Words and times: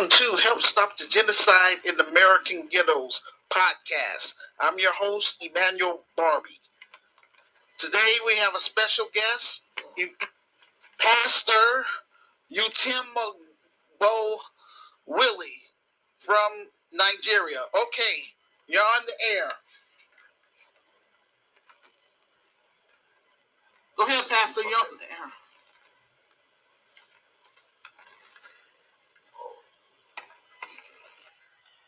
Welcome 0.00 0.18
to 0.18 0.36
Help 0.42 0.62
Stop 0.62 0.96
the 0.96 1.04
Genocide 1.04 1.84
in 1.84 2.00
American 2.00 2.68
Ghettos 2.70 3.20
podcast. 3.52 4.32
I'm 4.58 4.78
your 4.78 4.94
host, 4.94 5.36
Emmanuel 5.42 6.00
Barbie. 6.16 6.58
Today 7.76 8.14
we 8.24 8.34
have 8.38 8.54
a 8.56 8.60
special 8.60 9.08
guest, 9.12 9.60
Pastor 10.98 11.84
Utimbo 12.50 13.34
Willie 15.04 15.60
from 16.20 16.68
Nigeria. 16.94 17.60
Okay, 17.74 18.22
you're 18.68 18.80
on 18.80 19.02
the 19.04 19.36
air. 19.36 19.52
Go 23.98 24.06
ahead, 24.06 24.24
Pastor. 24.30 24.62
You're 24.62 24.78
on 24.78 24.98
the 24.98 25.12
air. 25.12 25.30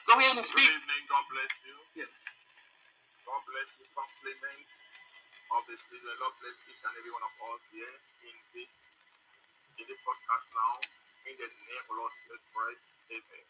Go 0.08 0.18
ahead 0.18 0.34
and 0.34 0.46
speak. 0.46 0.66
Good 0.66 0.82
evening. 0.82 1.02
God 1.06 1.24
bless 1.30 1.54
you. 1.62 1.76
Yes. 2.02 2.12
God 3.22 3.42
bless 3.46 3.70
you. 3.78 3.86
Compliments 3.94 4.74
of 5.54 5.62
the 5.70 5.76
children. 5.88 6.14
God 6.18 6.34
bless 6.42 6.56
each 6.66 6.82
and 6.82 6.94
every 6.98 7.12
one 7.14 7.22
of 7.22 7.34
us 7.54 7.62
here 7.70 7.96
in 8.26 8.36
this 8.56 8.74
in 9.78 9.84
this 9.86 10.00
podcast 10.02 10.46
now. 10.54 10.74
In 11.30 11.34
the 11.38 11.48
name 11.48 11.86
of 11.86 11.94
Lord 11.98 12.12
Jesus 12.18 12.42
Christ. 12.50 12.84
Amen. 13.14 13.46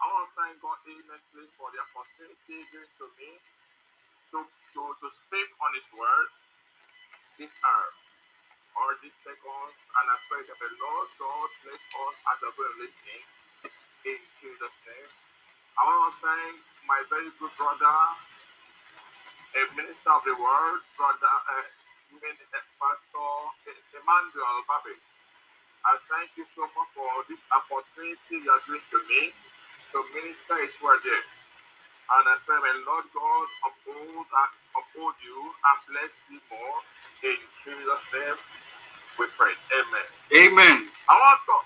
I 0.00 0.04
want 0.12 0.28
to 0.28 0.32
thank 0.36 0.54
God 0.60 0.78
immensely 0.84 1.46
for 1.56 1.68
the 1.72 1.80
opportunity 1.80 2.58
given 2.68 2.88
to 3.00 3.06
me 3.16 3.30
to, 4.32 4.38
to, 4.44 4.82
to 5.00 5.08
speak 5.26 5.48
on 5.64 5.70
His 5.76 5.88
word 5.96 6.28
this 7.40 7.54
hour 7.64 7.90
or 8.80 8.88
these 9.00 9.16
seconds. 9.24 9.76
And 9.96 10.06
I 10.12 10.16
pray 10.28 10.42
that 10.44 10.58
the 10.60 10.70
Lord 10.76 11.08
God 11.18 11.50
bless 11.64 11.82
us 11.82 12.16
as 12.30 12.38
good 12.52 12.74
listening 12.84 13.24
in 14.08 14.20
Jesus' 14.42 14.78
name. 14.86 15.10
I 15.78 15.82
want 15.84 16.12
to 16.12 16.20
thank 16.24 16.56
my 16.88 17.00
very 17.12 17.30
good 17.40 17.52
brother, 17.60 17.96
a 19.56 19.62
minister 19.76 20.10
of 20.12 20.22
the 20.24 20.36
word, 20.36 20.80
brother, 20.96 21.28
uh, 21.28 21.62
uh, 21.62 22.60
Pastor 22.80 23.32
Emmanuel 23.96 24.58
Babi. 24.68 24.96
I 25.86 25.94
thank 26.12 26.34
you 26.36 26.46
so 26.56 26.66
much 26.74 26.90
for 26.96 27.10
this 27.30 27.40
opportunity 27.54 28.42
you 28.44 28.50
are 28.50 28.62
giving 28.68 28.84
to 28.92 28.98
me 29.08 29.22
to 29.94 29.98
minister 30.16 30.56
his 30.66 30.74
word 30.82 31.00
here. 31.04 31.24
And 32.12 32.24
I 32.28 32.36
pray, 32.44 32.60
may 32.60 32.76
Lord 32.84 33.08
God 33.16 33.48
uphold 33.64 34.28
and 34.28 34.52
uphold 34.76 35.16
you 35.24 35.38
and 35.40 35.78
bless 35.88 36.12
you 36.28 36.38
more. 36.52 36.78
In 37.24 37.38
Jesus' 37.64 38.06
name, 38.12 38.38
we 39.18 39.26
pray. 39.40 39.54
Amen. 39.72 40.08
Amen. 40.36 40.76
I 41.08 41.14
want 41.16 41.40
to 41.48 41.56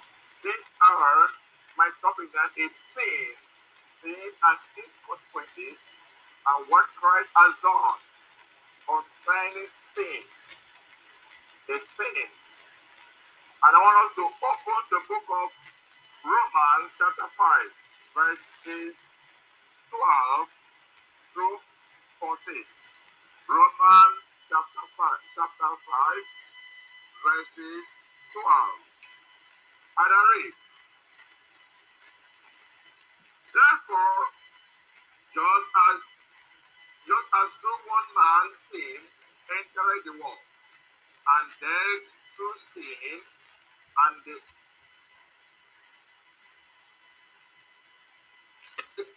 this 0.47 0.65
hour, 0.87 1.17
my 1.77 1.91
topic 2.01 2.31
then 2.33 2.51
is 2.63 2.75
sin, 2.95 3.35
sin 4.03 4.31
and 4.33 4.59
its 4.81 4.95
consequences, 5.05 5.79
and 5.79 6.61
what 6.69 6.87
Christ 6.97 7.31
has 7.37 7.53
done 7.61 8.01
concerning 8.89 9.69
sin, 9.95 10.23
the 11.69 11.77
sin. 11.97 12.29
And 13.61 13.73
I 13.77 13.81
want 13.81 13.99
us 14.09 14.13
to 14.17 14.25
open 14.25 14.81
the 14.89 15.03
book 15.05 15.27
of 15.29 15.49
Romans 16.25 16.91
chapter 16.97 17.29
5, 17.29 17.37
verses 18.17 18.97
12 19.93 20.49
through 21.37 21.59
14. 22.25 22.65
Romans 23.49 24.19
chapter 24.49 24.85
5, 24.97 25.37
chapter 25.37 25.71
5, 25.71 26.25
verses 27.25 27.85
12. 28.33 28.81
And 30.01 30.11
I 30.11 30.23
read, 30.41 30.55
Therefore, 33.53 34.23
just 35.31 35.69
as 35.91 35.99
just 37.07 37.29
as 37.33 37.49
through 37.59 37.83
one 37.87 38.09
man 38.13 38.47
sin 38.71 39.01
entered 39.51 40.03
the 40.07 40.15
world, 40.21 40.47
and 41.27 41.47
death 41.59 42.07
through 42.37 42.59
sin, 42.75 43.19
and 43.19 44.15
the 44.27 44.37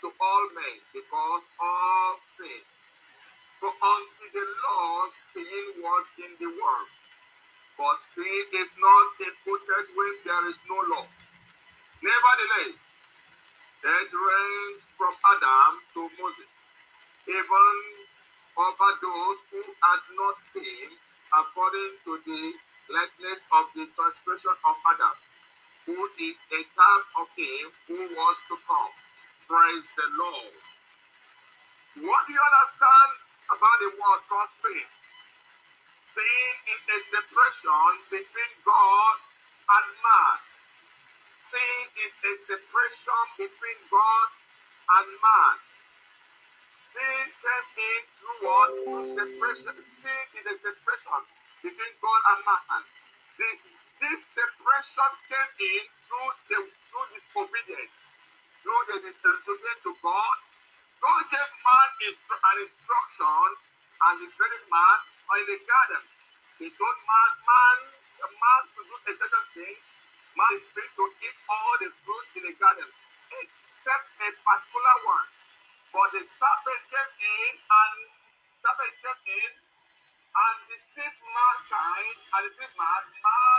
to 0.03 0.07
all 0.19 0.45
men, 0.55 0.77
because 0.91 1.43
all 1.59 2.13
sin. 2.37 2.61
For 3.59 3.71
unto 3.71 4.25
the 4.35 4.43
law 4.43 5.07
sin 5.31 5.65
was 5.79 6.05
in 6.19 6.31
the 6.39 6.51
world, 6.51 6.91
but 7.79 7.97
sin 8.11 8.45
is 8.59 8.71
not 8.75 9.07
imputed 9.23 9.85
when 9.95 10.13
there 10.27 10.45
is 10.51 10.59
no 10.67 10.77
law. 10.91 11.07
Nevertheless, 12.03 12.79
death 13.83 14.11
reigned 14.15 14.81
from 14.95 15.11
Adam 15.11 15.71
to 15.91 16.01
Moses, 16.15 16.53
even 17.27 17.75
over 18.55 18.89
those 19.03 19.39
who 19.51 19.63
had 19.83 20.03
not 20.15 20.35
sinned 20.55 20.95
according 21.35 21.91
to 22.07 22.11
the 22.23 22.41
likeness 22.95 23.41
of 23.51 23.65
the 23.75 23.85
transgression 23.91 24.55
of 24.63 24.75
Adam, 24.87 25.15
who 25.83 25.99
is 26.15 26.37
a 26.55 26.61
type 26.63 27.07
of 27.19 27.27
him 27.35 27.65
who 27.91 27.99
was 28.15 28.37
to 28.47 28.55
come. 28.63 28.93
Praise 29.51 29.87
the 29.99 30.07
Lord. 30.15 30.55
What 32.07 32.21
do 32.23 32.31
you 32.31 32.39
understand 32.39 33.11
about 33.51 33.77
the 33.83 33.91
word 33.99 34.21
called 34.31 34.51
sin? 34.63 34.87
Sin 36.15 36.53
is 36.71 36.81
a 36.87 36.99
separation 37.11 37.91
between 38.07 38.53
God 38.63 39.15
and 39.75 39.87
man. 39.99 40.52
Sin 41.53 41.85
is 42.01 42.13
a 42.17 42.33
separation 42.49 43.23
between 43.37 43.79
God 43.93 44.29
and 44.97 45.07
man. 45.21 45.57
Sin 46.77 47.25
came 47.41 47.69
in 47.77 48.01
through 48.17 48.39
what? 48.45 48.69
Separation. 49.13 49.75
Sin 50.01 50.25
is 50.41 50.45
a 50.49 50.55
separation 50.65 51.21
between 51.61 51.93
God 52.01 52.21
and 52.33 52.41
man. 52.49 52.83
The, 53.37 53.49
this 54.01 54.21
separation 54.33 55.11
came 55.29 55.53
in 55.61 55.83
through 56.09 56.33
the 56.49 56.59
through 56.65 57.07
disobedience, 57.13 57.95
through 58.65 58.83
the 58.89 58.97
disobedience 59.05 59.81
to 59.85 59.93
God. 60.01 60.37
God 61.05 61.21
gave 61.29 61.51
man 61.61 61.89
an 62.33 62.55
instruction 62.65 63.49
and 64.09 64.15
he 64.25 64.27
created 64.33 64.65
man 64.73 64.99
in 65.37 65.45
the 65.53 65.59
garden. 65.69 66.03
He 66.57 66.67
told 66.73 66.97
man, 67.05 67.31
man, 67.45 67.77
man 68.25 68.61
to 68.73 68.81
do 68.89 68.95
a 68.97 69.13
certain 69.21 69.47
things. 69.53 69.85
Man 70.33 70.49
is 70.57 70.65
free 70.73 70.89
to 70.97 71.05
eat 71.21 71.37
all 71.45 71.73
the 71.77 71.89
fruits 72.01 72.33
in 72.33 72.43
the 72.49 72.53
garden, 72.57 72.89
except 73.37 74.05
a 74.17 74.29
particular 74.33 74.97
one. 75.05 75.27
But 75.93 76.09
the 76.09 76.21
serpent 76.25 76.81
came 76.89 77.11
in 77.21 77.53
and 77.61 77.95
serpent 78.65 78.93
came 78.97 79.21
in 79.29 79.51
and 80.33 80.57
deceived 80.73 81.19
mankind 81.21 82.17
and 82.33 82.41
deceived 82.49 82.75
man. 82.81 83.03
Man, 83.21 83.52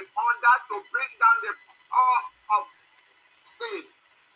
in 0.00 0.08
order 0.16 0.54
to 0.72 0.76
bring 0.88 1.12
down 1.20 1.36
the 1.44 1.52
power 1.92 2.20
of 2.56 2.64
sin. 3.44 3.84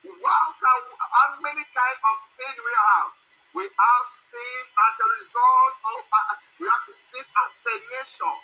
Wow, 0.04 0.52
can, 0.60 0.80
how 1.00 1.40
many 1.40 1.64
kinds 1.72 2.00
of 2.04 2.16
sin 2.36 2.52
we 2.52 2.74
have? 2.84 3.10
We 3.56 3.64
have 3.64 4.06
sin 4.28 4.60
as 4.76 4.94
a 5.00 5.08
result 5.24 5.74
of, 5.88 6.04
uh, 6.04 6.36
we 6.60 6.68
have 6.68 6.84
sin 6.84 7.24
as 7.24 7.52
a 7.64 7.76
nation, 7.80 8.36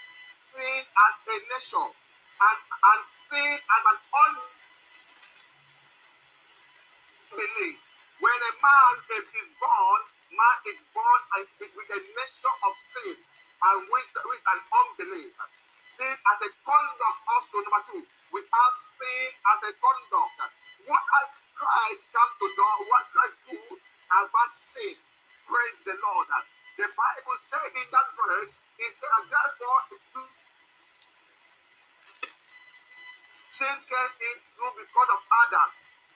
sin 0.57 0.81
as 0.81 1.15
a 1.29 1.37
nation, 1.45 1.89
and, 1.93 2.59
and 2.89 3.01
sin 3.29 3.53
as 3.53 3.83
an 3.85 3.99
unbelief. 7.37 7.77
When 8.17 8.39
a 8.41 8.53
man 8.65 8.95
is 9.13 9.29
born, 9.61 10.01
man 10.33 10.59
is 10.73 10.81
born 10.97 11.21
with 11.37 11.91
a 11.93 12.01
nature 12.01 12.57
of 12.65 12.73
sin 12.97 13.17
and 13.21 13.77
with, 13.93 14.09
with 14.25 14.45
an 14.57 14.61
unbelief. 14.73 15.37
Sin 16.00 16.17
as 16.17 16.38
a 16.41 16.50
conduct 16.64 17.20
also 17.29 17.56
number 17.61 17.82
two, 17.93 18.02
without 18.32 18.76
sin 18.97 19.29
as 19.52 19.61
a 19.69 19.73
conduct. 19.85 20.41
What 20.88 21.05
has 21.05 21.29
Christ 21.61 22.02
come 22.17 22.32
to 22.41 22.49
do? 22.56 22.69
What 22.88 23.05
Christ 23.12 23.37
do 23.52 23.61
about 24.08 24.52
sin? 24.56 24.97
Praise 25.44 25.79
the 25.85 25.97
Lord. 26.00 26.29
The 26.81 26.88
Bible 26.88 27.38
said 27.52 27.69
in 27.76 27.88
that 27.93 28.08
verse, 28.17 28.55
it 28.81 28.93
said, 28.97 29.25
therefore, 29.29 29.82
sin 33.55 33.76
came 33.88 34.14
in 34.25 34.37
through 34.56 34.75
because 34.81 35.11
of 35.14 35.23
Adam. 35.47 35.70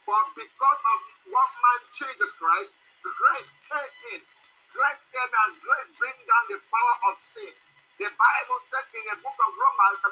But 0.09 0.27
because 0.37 0.81
of 0.83 0.99
one 1.31 1.55
man, 1.63 1.81
Jesus 1.97 2.33
Christ, 2.41 2.73
grace 3.05 3.53
came 3.71 3.95
in. 4.19 4.23
Grace 4.75 5.03
came 5.15 5.33
and 5.33 5.53
grace 5.63 5.91
bring 6.01 6.19
down 6.27 6.45
the 6.51 6.61
power 6.69 6.97
of 7.13 7.15
sin. 7.23 7.53
The 8.01 8.11
Bible 8.11 8.61
says 8.73 8.89
in 8.97 9.05
the 9.15 9.19
book 9.23 9.39
of 9.39 9.51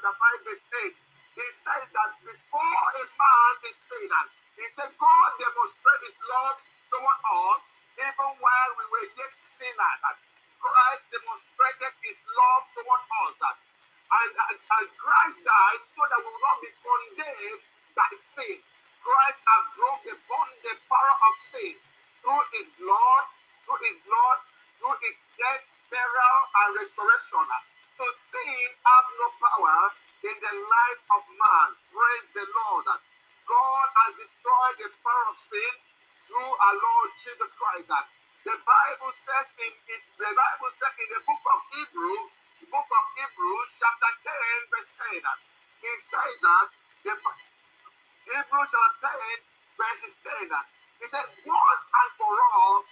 Romans, 0.03 0.19
chapter 0.19 0.19
5, 0.19 0.47
verse 0.51 0.67
8, 0.83 0.99
it 1.47 1.55
says 1.63 1.87
that 1.95 2.11
before 2.27 2.87
a 2.99 3.05
man 3.07 3.55
is 3.71 3.77
sinner, 3.87 4.25
he 4.59 4.67
said, 4.75 4.91
God 4.99 5.31
demonstrated 5.39 6.03
his 6.11 6.19
love 6.27 6.59
toward 6.91 7.21
us 7.23 7.63
even 8.03 8.31
while 8.43 8.73
we 8.83 8.85
were 8.91 9.09
yet 9.15 9.33
sinners. 9.55 10.03
Christ 10.59 11.03
demonstrated 11.15 11.95
his 12.03 12.19
love 12.35 12.63
toward 12.75 13.03
us. 13.31 13.39
And, 14.11 14.33
and, 14.35 14.59
and 14.59 14.87
Christ 14.99 15.39
died 15.47 15.83
so 15.95 16.03
that 16.03 16.19
we 16.19 16.29
will 16.35 16.45
not 16.51 16.59
be 16.67 16.71
condemned 16.83 17.63
by 17.95 18.11
sin. 18.35 18.59
Christ 19.07 19.39
has 19.39 19.65
broken 19.79 20.17
the 20.19 20.75
power 20.91 21.15
of 21.31 21.35
sin 21.55 21.75
through 22.27 22.45
his 22.59 22.69
blood, 22.75 23.25
through 23.67 23.81
his 23.87 23.99
blood, 24.03 24.39
through 24.83 24.99
his 24.99 25.17
death, 25.39 25.63
burial, 25.95 26.39
and 26.59 26.71
restoration. 26.83 27.47
So 27.99 28.05
sin 28.33 28.69
have 28.83 29.07
no 29.21 29.29
power 29.39 29.81
in 30.27 30.37
the 30.43 30.55
life 30.65 31.03
of 31.13 31.23
man. 31.39 31.69
Praise 31.93 32.29
the 32.35 32.47
Lord. 32.49 32.87
God 33.47 33.87
has 34.03 34.13
destroyed 34.17 34.77
the 34.81 34.91
power 35.07 35.27
of 35.31 35.37
sin 35.39 35.73
through 36.25 36.53
our 36.67 36.77
Lord 36.79 37.11
Jesus 37.23 37.51
Christ. 37.59 37.91
The 38.49 38.57
Bible 38.59 39.13
says 39.23 39.47
in, 39.61 39.73
in 39.93 40.01
the 40.19 40.33
Bible 40.33 40.71
says 40.81 40.95
in 40.99 41.09
the 41.15 41.23
book 41.27 41.45
of 41.47 41.59
Hebrews, 41.77 42.27
the 42.65 42.69
book 42.73 42.91
of 42.91 43.05
Hebrews, 43.19 43.69
chapter 43.79 44.13
10, 44.27 44.73
verse 44.73 44.93
10, 45.15 45.23
it 45.23 45.99
says 46.11 46.35
that 46.43 46.67
the 47.07 47.15
Hebrews 47.15 48.71
chapter 48.73 49.15
10, 49.15 49.79
verse 49.79 50.17
10, 50.51 50.51
he 51.03 51.07
said, 51.11 51.27
once 51.45 51.83
and 51.87 52.11
for 52.19 52.35
all, 52.35 52.87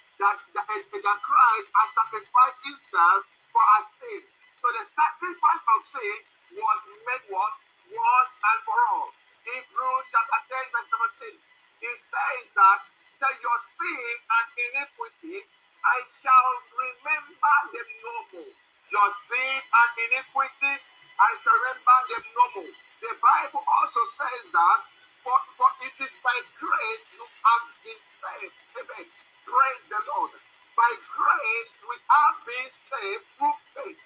that, 0.70 1.02
that, 1.02 1.18
Christ 1.26 1.68
has 1.74 1.88
sacrificed 1.98 2.60
himself 2.62 3.20
for 3.50 3.62
our 3.62 3.84
sin. 3.98 4.22
So 4.62 4.66
the 4.70 4.84
sacrifice 4.94 5.64
of 5.66 5.80
sin 5.90 6.16
was 6.62 6.80
made 7.10 7.24
what? 7.34 7.54
Once 7.90 8.32
and 8.38 8.60
for 8.62 8.78
all. 8.94 9.10
Hebrews 9.42 10.06
chapter 10.14 10.40
10, 10.46 10.70
verse 10.70 10.90
17. 11.26 11.34
He 11.82 11.92
says 12.06 12.44
that, 12.54 12.80
that 13.18 13.34
your 13.42 13.58
sin 13.74 14.14
and 14.30 14.46
iniquity 14.70 15.42
I 15.80 15.98
shall 16.22 16.52
remember 16.76 17.56
them 17.72 17.88
no 18.04 18.16
more. 18.36 18.52
Your 18.92 19.10
sin 19.26 19.54
and 19.64 19.90
iniquity 19.96 20.74
I 21.18 21.30
shall 21.40 21.56
remember 21.56 21.98
them 22.14 22.24
no 22.30 22.44
more. 22.60 22.74
The 23.00 23.12
Bible 23.16 23.64
also 23.64 24.02
says 24.20 24.44
that 24.54 24.80
for, 25.24 25.38
for 25.56 25.70
it 25.82 25.96
is 26.04 26.14
by 26.20 26.36
grace 26.60 27.04
you 27.16 27.24
have 27.24 27.64
been 27.82 28.02
saved. 28.20 28.56
Amen. 28.76 29.06
Praise 29.44 29.82
the 29.88 30.00
Lord. 30.04 30.32
By 30.80 30.96
grace 31.12 31.72
we 31.84 31.96
have 32.08 32.36
been 32.48 32.70
saved 32.88 33.26
through 33.36 33.58
faith. 33.76 34.00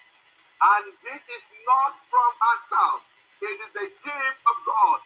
And 0.59 0.85
this 1.07 1.23
is 1.23 1.45
not 1.63 1.95
from 2.11 2.31
ourselves. 2.35 3.07
It 3.47 3.59
is 3.63 3.71
the 3.79 3.89
gift 3.95 4.41
of 4.43 4.57
God, 4.67 4.99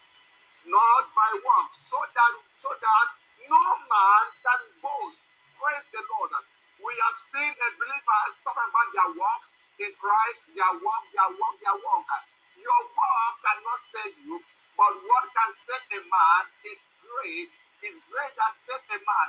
not 0.64 1.04
by 1.12 1.30
works, 1.44 1.76
so 1.92 2.00
that 2.00 2.32
so 2.64 2.72
that 2.72 3.08
no 3.52 3.64
man 3.84 4.24
can 4.40 4.62
boast. 4.80 5.20
Praise 5.60 5.86
the 5.92 6.00
Lord. 6.08 6.32
We 6.80 6.92
have 7.04 7.18
seen 7.36 7.52
a 7.52 7.68
believer 7.76 8.22
talking 8.48 8.68
about 8.72 8.88
their 8.96 9.10
works 9.12 9.48
in 9.76 9.92
Christ, 10.00 10.40
their 10.56 10.72
work, 10.72 11.04
their 11.12 11.30
work, 11.36 11.56
their 11.60 11.76
work. 11.84 12.08
Your 12.56 12.82
work 12.96 13.34
cannot 13.44 13.80
save 13.92 14.16
you, 14.24 14.40
but 14.72 14.92
what 15.04 15.24
can 15.36 15.50
save 15.68 16.00
a 16.00 16.00
man 16.08 16.42
is 16.64 16.80
grace. 17.04 17.52
Is 17.84 17.96
grace 18.08 18.34
that 18.40 18.56
saves 18.64 18.88
a 18.88 18.98
man. 19.04 19.28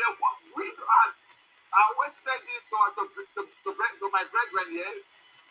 The 0.00 0.06
what 0.16 0.36
we 0.56 0.66
have, 0.72 1.12
I 1.74 1.80
always 1.90 2.14
say 2.22 2.36
this 2.38 2.62
to, 2.70 2.78
to, 2.94 3.02
to, 3.10 3.40
to, 3.42 3.70
to 3.74 4.06
my 4.14 4.24
brethren 4.30 4.68
here, 4.70 4.96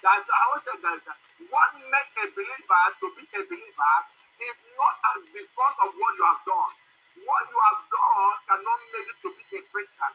that 0.08 0.24
I 0.24 0.40
always 0.48 0.64
say 0.64 0.78
that 0.80 1.04
what 1.52 1.70
makes 1.92 2.16
a 2.24 2.28
believer 2.32 2.84
to 3.04 3.06
be 3.20 3.24
a 3.28 3.42
believer 3.44 3.96
is 4.40 4.58
not 4.80 4.96
as 5.14 5.20
because 5.36 5.78
of 5.84 5.90
what 6.00 6.14
you 6.16 6.26
have 6.26 6.44
done. 6.48 6.74
What 7.28 7.44
you 7.52 7.60
have 7.60 7.82
done 7.92 8.34
cannot 8.48 8.80
make 8.96 9.08
you 9.12 9.18
to 9.28 9.30
be 9.36 9.44
a 9.52 9.62
Christian. 9.68 10.14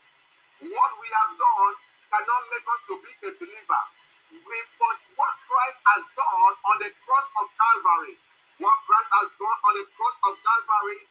What 0.72 0.93
we 0.99 1.08
have 1.12 1.32
done 1.37 1.72
cannot 2.11 2.43
make 2.50 2.66
us 2.66 2.81
to 2.88 2.94
be 3.04 3.12
a 3.28 3.31
believer. 3.37 3.82
But 4.32 4.99
what 5.14 5.34
Christ 5.44 5.78
has 5.93 6.02
done 6.16 6.54
on 6.72 6.76
the 6.81 6.90
cross 7.04 7.28
of 7.38 7.46
Calvary 7.52 8.16
what 8.58 8.75
Christ 8.90 9.11
has 9.14 9.31
done 9.38 9.58
on 9.70 9.75
the 9.78 9.87
cross 9.94 10.16
of 10.26 10.34
Calvary 10.43 11.02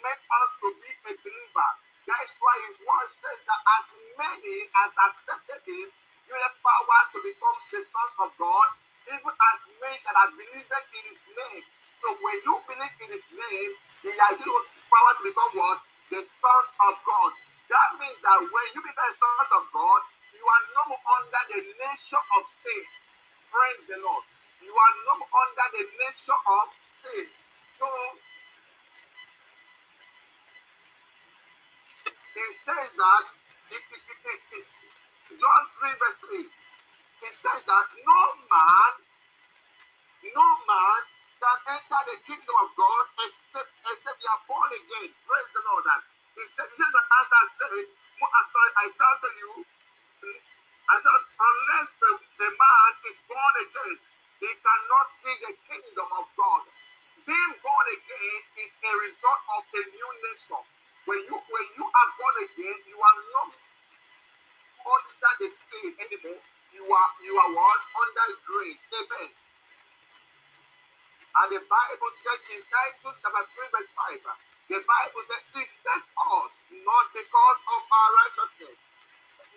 make 0.00 0.22
us 0.24 0.50
to 0.64 0.68
be 0.80 0.90
a 1.04 1.12
believer. 1.20 1.70
That's 2.04 2.34
why 2.36 2.54
his 2.68 2.76
word 2.84 3.08
says 3.16 3.40
that 3.48 3.60
as 3.64 3.84
many 4.20 4.56
as 4.84 4.90
accepted 4.92 5.60
him, 5.64 5.88
you 6.28 6.34
have 6.36 6.56
power 6.60 7.00
to 7.16 7.18
become 7.24 7.58
the 7.72 7.80
sons 7.80 8.14
of 8.28 8.30
God, 8.36 8.68
even 9.08 9.32
as 9.32 9.58
many 9.80 9.98
that 10.04 10.16
have 10.16 10.32
believed 10.36 10.68
in 10.68 11.04
his 11.08 11.22
name. 11.32 11.64
So 12.04 12.12
when 12.20 12.36
you 12.44 12.54
believe 12.68 12.96
in 13.00 13.10
his 13.12 13.26
name, 13.32 13.72
he 14.04 14.12
has 14.12 14.36
given 14.36 14.64
power 14.92 15.12
to 15.16 15.22
become 15.24 15.52
what? 15.56 15.80
The 16.12 16.20
sons 16.20 16.68
of 16.92 16.94
God. 17.08 17.32
That 17.72 17.90
means 17.96 18.20
that 18.20 18.38
when 18.44 18.66
you 18.76 18.80
become 18.84 19.08
the 19.08 19.16
sons 19.16 19.50
of 19.56 19.64
God, 19.72 20.00
you 20.36 20.44
are 20.44 20.64
no 20.76 20.82
more 20.92 21.04
under 21.16 21.42
the 21.56 21.60
nature 21.64 22.24
of 22.36 22.42
sin. 22.60 22.84
Praise 23.48 23.82
the 23.88 23.98
Lord. 24.04 24.24
You 24.60 24.72
are 24.76 24.94
no 25.08 25.14
under 25.24 25.66
the 25.72 25.84
nature 25.88 26.40
of 26.44 26.66
sin. 27.00 27.43
Says 32.64 32.90
that 32.96 33.24
it, 33.76 33.84
it, 33.92 34.02
it 34.08 34.20
is 34.24 34.42
it, 34.56 34.68
John 35.36 35.62
3 35.84 36.00
verse 36.00 36.18
3. 36.32 36.48
He 37.24 37.30
says 37.36 37.62
that 37.68 37.86
no 38.04 38.20
man, 38.48 38.92
no 40.32 40.48
man 40.68 41.00
can 41.40 41.58
enter 41.76 42.02
the 42.08 42.16
kingdom 42.24 42.56
of 42.64 42.70
God 42.76 43.04
except 43.28 43.70
except 43.84 44.18
you 44.24 44.30
are 44.32 44.44
born 44.48 44.70
again. 44.72 45.10
Praise 45.28 45.50
the 45.54 45.62
Lord. 45.68 45.84
And 45.92 46.02
he 46.36 46.44
said, 46.56 46.68
here's 46.72 46.94
the 46.94 47.04
answer 47.04 47.44
said, 47.60 47.72
sorry, 48.52 48.72
I 48.80 48.86
shall 48.94 49.16
tell 49.20 49.36
you, 49.38 49.52
mm, 50.24 50.40
I 50.90 50.96
said, 51.00 51.22
unless 51.36 51.88
the, 52.00 52.10
the 52.40 52.50
man 52.54 52.90
is 53.10 53.18
born 53.28 53.54
again, 53.66 53.96
he 54.40 54.50
cannot 54.62 55.08
see 55.20 55.36
the 55.44 55.52
kingdom 55.68 56.08
of 56.16 56.26
God. 56.38 56.64
Being 57.26 57.54
born 57.64 57.86
again 57.92 58.40
is 58.62 58.72
a 58.72 58.92
result 59.08 59.42
of 59.58 59.62
a 59.68 59.82
new 59.90 60.10
nature. 60.24 60.64
When 61.04 61.20
you 61.28 61.36
when 61.36 61.66
you 61.76 61.84
are 61.84 62.10
born 62.16 62.36
again, 62.48 62.78
you 62.88 62.98
are 62.98 63.18
not 63.36 63.52
under 64.84 65.32
the 65.40 65.48
sin 65.68 65.88
anymore. 66.00 66.40
You 66.72 66.84
are 66.84 67.10
you 67.24 67.34
are 67.36 67.52
what? 67.52 67.80
Under 67.96 68.28
grace. 68.48 68.84
Amen. 68.92 69.30
And 71.34 71.48
the 71.50 71.60
Bible 71.66 72.12
says 72.22 72.40
in 72.46 72.62
Titus 72.70 73.18
chapter 73.18 73.44
3, 73.58 73.74
verse 73.74 73.90
5, 73.90 74.70
the 74.70 74.80
Bible 74.86 75.22
says, 75.26 75.42
He 75.50 75.62
sent 75.82 76.06
us 76.14 76.52
not 76.70 77.06
because 77.10 77.58
of 77.74 77.80
our 77.90 78.10
righteousness, 78.22 78.78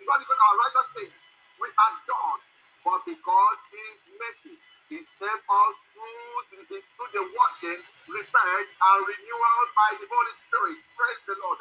not 0.02 0.18
because 0.18 0.38
of 0.38 0.42
our 0.42 0.58
righteousness 0.58 1.14
we 1.62 1.68
are 1.70 1.96
done, 2.02 2.40
but 2.82 3.00
because 3.06 3.58
His 3.70 3.96
mercy 4.10 4.54
he 4.88 4.98
saved 5.20 5.44
us 5.48 5.74
through 5.92 6.64
the, 6.68 6.80
through 6.80 7.12
the 7.12 7.24
washing, 7.28 7.80
repent, 8.08 8.68
and 8.72 8.98
renewal 9.04 9.60
by 9.76 9.90
the 10.00 10.08
Holy 10.08 10.34
Spirit. 10.48 10.80
Praise 10.96 11.22
the 11.28 11.36
Lord. 11.44 11.60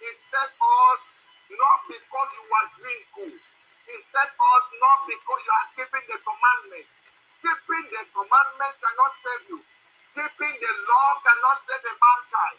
He 0.00 0.08
sent 0.28 0.52
us 0.56 1.00
not 1.52 1.80
because 1.88 2.28
you 2.36 2.44
are 2.52 2.68
doing 2.76 3.02
good. 3.16 3.36
He 3.88 3.96
sent 4.12 4.32
us 4.32 4.64
not 4.76 4.98
because 5.08 5.40
you 5.48 5.54
are 5.56 5.68
keeping 5.72 6.06
the 6.12 6.18
commandment. 6.20 6.88
Keeping 7.40 7.84
the 7.96 8.02
commandment 8.12 8.74
cannot 8.80 9.12
save 9.24 9.44
you. 9.56 9.60
Keeping 10.12 10.54
the 10.60 10.72
law 10.88 11.10
cannot 11.24 11.58
save 11.64 11.84
a 11.88 11.94
mankind. 11.96 12.58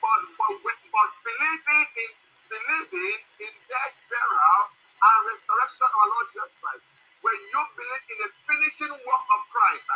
But, 0.00 0.20
but, 0.36 0.54
but 0.64 1.10
believing 1.24 1.86
in 1.92 2.12
believing 2.48 3.20
in 3.44 3.54
death, 3.68 3.96
burial, 4.08 4.62
and 5.04 5.20
resurrection 5.28 5.84
of 5.88 5.92
our 6.00 6.08
Lord 6.08 6.26
Jesus 6.32 6.52
Christ 6.60 6.97
when 7.28 7.40
you 7.44 7.60
believe 7.76 8.04
in 8.08 8.18
the 8.24 8.30
finishing 8.48 8.94
work 9.04 9.24
of 9.28 9.40
Christ, 9.52 9.88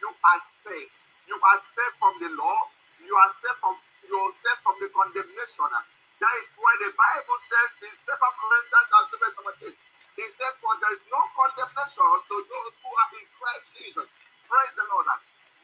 you 0.00 0.08
are 0.08 0.42
saved. 0.64 0.94
You 1.28 1.36
are 1.36 1.60
saved 1.76 1.96
from 2.00 2.16
the 2.16 2.32
law. 2.32 2.60
You 3.04 3.12
are 3.12 3.32
saved 3.44 3.60
from 3.60 3.76
yourself 4.08 4.58
from 4.64 4.76
the 4.80 4.88
condemnation. 4.88 5.68
That 5.68 6.34
is 6.40 6.48
why 6.56 6.72
the 6.80 6.90
Bible 6.96 7.38
says 7.44 7.70
in 7.84 7.92
2 7.92 8.08
Corinthians 8.08 8.88
number 9.36 9.52
8, 9.68 9.68
he 9.68 10.24
said, 10.40 10.52
For 10.64 10.72
there 10.80 10.96
is 10.96 11.04
no 11.12 11.20
condemnation 11.36 12.08
to 12.24 12.36
those 12.48 12.72
who 12.80 12.88
are 12.88 13.10
in 13.20 13.26
Christ 13.36 13.66
Jesus. 13.76 14.08
Praise 14.48 14.74
the 14.80 14.86
Lord. 14.88 15.08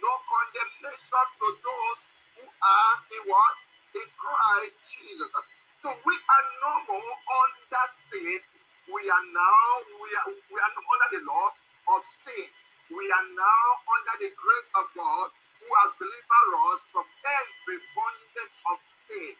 No 0.05 0.13
condemnation 0.29 1.25
to 1.41 1.47
those 1.57 1.99
who 2.37 2.45
are 2.53 2.95
in 3.17 3.23
what? 3.33 3.57
In 3.97 4.09
Christ 4.21 4.77
Jesus. 4.93 5.45
So 5.81 5.89
we 5.89 6.15
are 6.21 6.47
no 6.61 6.73
more 6.85 7.17
under 7.17 7.87
sin 8.13 8.45
we 8.95 9.03
are 9.11 9.27
now 9.35 9.67
we 9.99 10.09
are 10.23 10.31
we 10.55 10.59
are 10.63 10.71
under 10.71 11.11
the 11.19 11.23
law 11.27 11.51
of 11.99 12.01
sin. 12.23 12.47
We 12.95 13.03
are 13.11 13.27
now 13.35 13.67
under 13.91 14.15
the 14.23 14.31
grace 14.31 14.71
of 14.79 14.87
God 14.95 15.35
who 15.35 15.67
has 15.67 15.91
delivered 15.99 16.51
us 16.55 16.81
from 16.95 17.03
every 17.03 17.79
bondage 17.91 18.55
of 18.71 18.79
sin. 19.11 19.35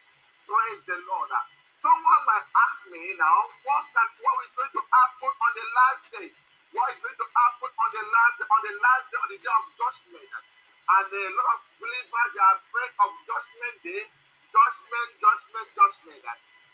Praise 0.51 0.83
the 0.91 0.99
Lord. 1.07 1.31
Someone 1.79 2.23
might 2.27 2.49
ask 2.51 2.79
me 2.91 2.99
now, 3.15 3.39
what 3.63 3.87
can 3.95 4.09
what 4.27 4.43
is 4.43 4.53
going 4.59 4.75
to 4.75 4.83
happen 4.91 5.31
on 5.31 5.51
the 5.55 5.67
last 5.71 6.03
day? 6.19 6.29
What 6.75 6.91
is 6.91 6.99
going 6.99 7.15
to 7.23 7.29
happen 7.31 7.71
on 7.79 7.89
the 7.95 8.05
last 8.11 8.37
on 8.43 8.59
the 8.59 8.75
last 8.75 9.05
day 9.07 9.19
on 9.23 9.29
the 9.31 9.39
day 9.39 9.55
of 9.55 9.67
judgment? 9.79 10.31
And 10.35 11.07
a 11.15 11.25
lot 11.31 11.49
of 11.55 11.61
believers 11.79 12.33
are 12.43 12.59
afraid 12.59 12.93
of 13.07 13.11
judgment 13.23 13.77
day, 13.87 14.03
judgment, 14.51 15.11
judgment, 15.23 15.69
judgment. 15.79 16.23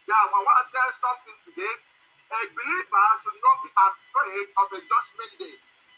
Now, 0.08 0.32
I 0.32 0.38
want 0.40 0.58
to 0.64 0.66
tell 0.72 0.90
something 0.96 1.38
today. 1.44 1.89
A 2.30 2.40
believer 2.54 3.08
should 3.26 3.40
not 3.42 3.58
be 3.66 3.70
afraid 3.75 4.46
of 4.54 4.66
a 4.70 4.80
judgment 4.87 5.32
day. 5.34 5.56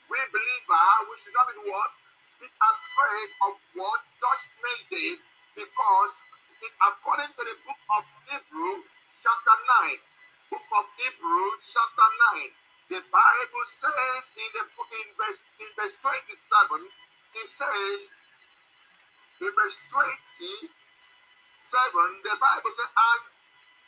We 0.09 0.19
believer, 0.33 0.89
we 1.13 1.15
should 1.21 1.37
not 1.37 1.45
be 1.53 1.61
what? 1.69 1.93
Be 2.41 2.49
afraid 2.49 3.29
of 3.45 3.53
what 3.77 4.01
judgment 4.17 4.81
day 4.89 5.21
because 5.53 6.13
it, 6.65 6.73
according 6.89 7.37
to 7.37 7.43
the 7.45 7.57
book 7.69 7.81
of 7.93 8.03
Hebrew, 8.33 8.81
chapter 9.21 9.57
9, 9.93 10.57
book 10.57 10.65
of 10.73 10.87
Hebrew, 10.97 11.49
chapter 11.69 12.09
9, 12.41 12.97
the 12.97 13.01
Bible 13.13 13.67
says 13.85 14.23
in 14.33 14.49
the 14.57 14.65
book 14.73 14.89
in 14.89 15.09
verse 15.21 15.41
in 15.61 15.69
verse 15.77 15.97
27, 16.01 16.81
it 17.37 17.49
says 17.53 18.01
in 19.45 19.53
verse 19.53 19.77
27, 19.93 20.73
the 22.25 22.35
Bible 22.41 22.73
says, 22.73 22.89
and 22.89 23.23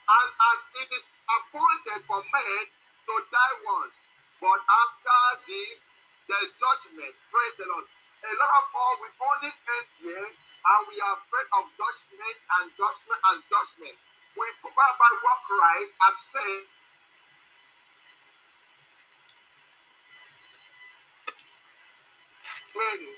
and 0.05 0.29
as 0.29 0.61
it 0.85 0.89
is 0.93 1.14
appointed 1.55 2.03
for 2.11 2.19
men 2.19 2.63
to 3.07 3.15
die 3.31 3.57
once, 3.63 3.95
but 4.43 4.59
after 4.59 5.23
this, 5.47 5.79
the 6.27 6.41
judgment. 6.59 7.15
Praise 7.31 7.55
the 7.63 7.67
Lord. 7.71 7.87
A 8.27 8.33
lot 8.43 8.59
of 8.59 8.75
us 8.75 8.95
we 8.99 9.09
only 9.23 9.53
end 9.55 9.89
here 10.03 10.29
and 10.35 10.81
we 10.91 10.99
are 10.99 11.15
afraid 11.15 11.49
of 11.55 11.71
judgment 11.79 12.37
and 12.59 12.67
judgment 12.75 13.21
and 13.23 13.39
judgment. 13.47 13.97
We 14.35 14.51
forget 14.67 14.91
about 14.99 15.15
what 15.23 15.39
Christ 15.47 15.93
has 16.03 16.17
said. 16.35 16.63
Clearly, 22.75 23.15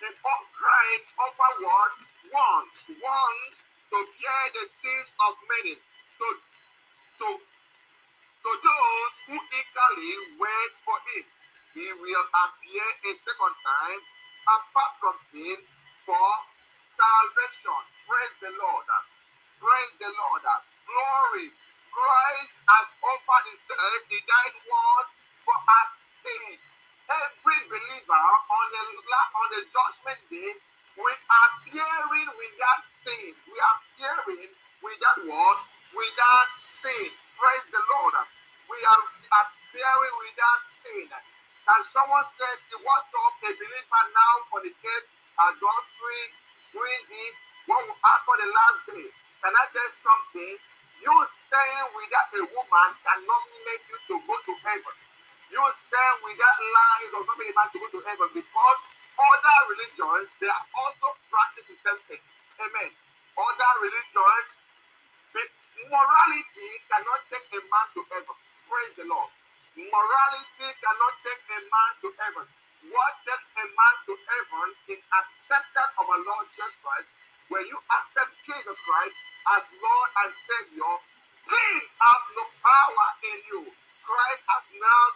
the 0.00 0.10
Christ 0.16 1.06
offered 1.20 1.58
what? 1.68 1.92
Once, 2.32 2.76
once 2.96 3.56
to 3.92 3.98
bear 4.00 4.44
the 4.56 4.64
sins 4.72 5.08
of 5.20 5.32
many, 5.48 5.74
to, 5.76 6.26
to, 7.18 7.28
to 8.48 8.54
those 8.64 9.14
who 9.28 9.36
eagerly 9.36 10.14
wait 10.40 10.72
for 10.88 10.96
him. 11.12 11.26
He 11.76 11.84
will 12.00 12.26
appear 12.48 12.86
a 13.04 13.12
second 13.20 13.54
time 13.60 14.00
apart 14.48 14.92
from 15.04 15.14
sin 15.28 15.60
for 16.08 16.28
salvation. 16.96 17.82
Praise 18.08 18.36
the 18.40 18.52
Lord. 18.56 18.88
Praise 19.60 19.94
the 20.00 20.08
Lord. 20.08 20.44
Glory. 20.88 21.48
Christ 21.92 22.56
has 22.72 22.88
offered 23.04 23.46
himself. 23.52 24.00
He 24.08 24.18
died 24.24 24.56
once 24.64 25.10
for 25.44 25.56
our 25.60 25.88
sin. 26.24 26.56
Every 27.12 27.60
believer 27.68 28.24
on 28.48 28.66
the 28.72 28.84
on 29.36 29.48
the 29.52 29.62
judgment 29.68 30.20
day 30.32 30.52
are 30.96 31.48
appearing 31.60 32.28
without 32.32 32.82
sin. 33.04 33.32
We 33.48 33.56
are 33.60 33.76
appearing 33.76 34.50
without 34.82 35.20
what? 35.28 35.58
Without 35.94 36.48
sin. 36.56 36.57
Someone 42.08 42.24
said, 42.40 42.58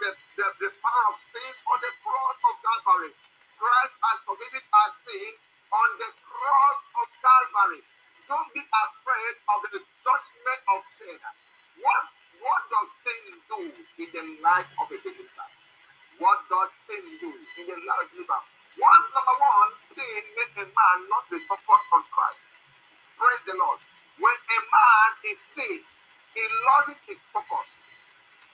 the, 0.00 0.10
the, 0.38 0.46
the 0.64 0.70
power 0.80 1.06
of 1.12 1.18
sin 1.32 1.52
on 1.68 1.78
the 1.82 1.92
cross 2.00 2.38
of 2.46 2.54
Calvary. 2.62 3.12
Christ 3.58 3.94
has 4.00 4.18
forgiven 4.24 4.64
our 4.72 4.90
sin 5.04 5.32
on 5.72 5.88
the 6.00 6.10
cross 6.24 6.80
of 7.02 7.06
Calvary. 7.20 7.82
Don't 8.28 8.50
be 8.56 8.62
afraid 8.64 9.34
of 9.52 9.60
the 9.72 9.80
judgment 9.82 10.60
of 10.72 10.80
sin. 10.96 11.18
What, 11.82 12.04
what 12.40 12.62
does 12.72 12.88
sin 13.04 13.24
do 13.50 13.60
in 14.00 14.08
the 14.12 14.24
life 14.40 14.70
of 14.80 14.88
a 14.88 14.98
believer? 15.02 15.48
What 16.20 16.40
does 16.48 16.70
sin 16.88 17.04
do 17.20 17.30
in 17.32 17.64
the 17.68 17.78
life 17.84 18.08
of 18.08 18.08
a 18.08 18.14
believer? 18.16 18.40
One, 18.80 19.02
number 19.12 19.36
one, 19.36 19.70
sin 19.92 20.22
makes 20.38 20.56
a 20.56 20.66
man 20.66 20.98
not 21.12 21.28
be 21.28 21.38
focused 21.44 21.90
on 21.92 22.02
Christ. 22.08 22.42
Praise 23.20 23.44
the 23.46 23.56
Lord. 23.60 23.80
When 24.18 24.36
a 24.36 24.58
man 24.72 25.10
is 25.28 25.38
sick, 25.54 25.82
he 26.34 26.44
loses 26.44 27.00
his 27.08 27.20
focus. 27.32 27.68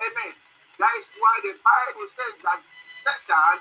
Amen. 0.02 0.34
That 0.78 0.94
is 0.98 1.08
why 1.18 1.34
the 1.42 1.54
Bible 1.58 2.08
says 2.14 2.34
that 2.46 2.60
Satan 3.02 3.54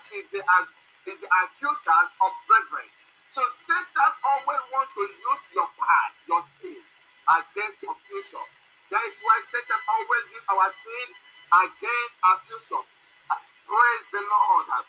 is 0.48 0.66
the, 0.72 1.12
is 1.12 1.18
the 1.20 1.30
accuser 1.30 2.01
of 2.24 2.32
brethren. 2.48 2.89
So 3.36 3.42
Satan 3.68 4.12
always 4.24 4.63
wants 4.72 4.92
to 4.96 5.04
use 5.04 5.44
your 5.54 5.70
past, 5.75 6.16
your 6.27 6.44
sin, 6.63 6.82
against 7.27 7.80
your 7.84 7.98
future. 8.08 8.48
That 8.92 9.04
is 9.04 9.16
why 9.22 9.38
Satan 9.51 9.82
always 9.92 10.25
uses 10.32 10.48
our 10.48 10.72
sin 10.72 11.08
against 11.68 12.16
our 12.24 12.38
future. 12.48 12.84
Praise 13.68 14.06
the 14.16 14.24
Lord. 14.24 14.88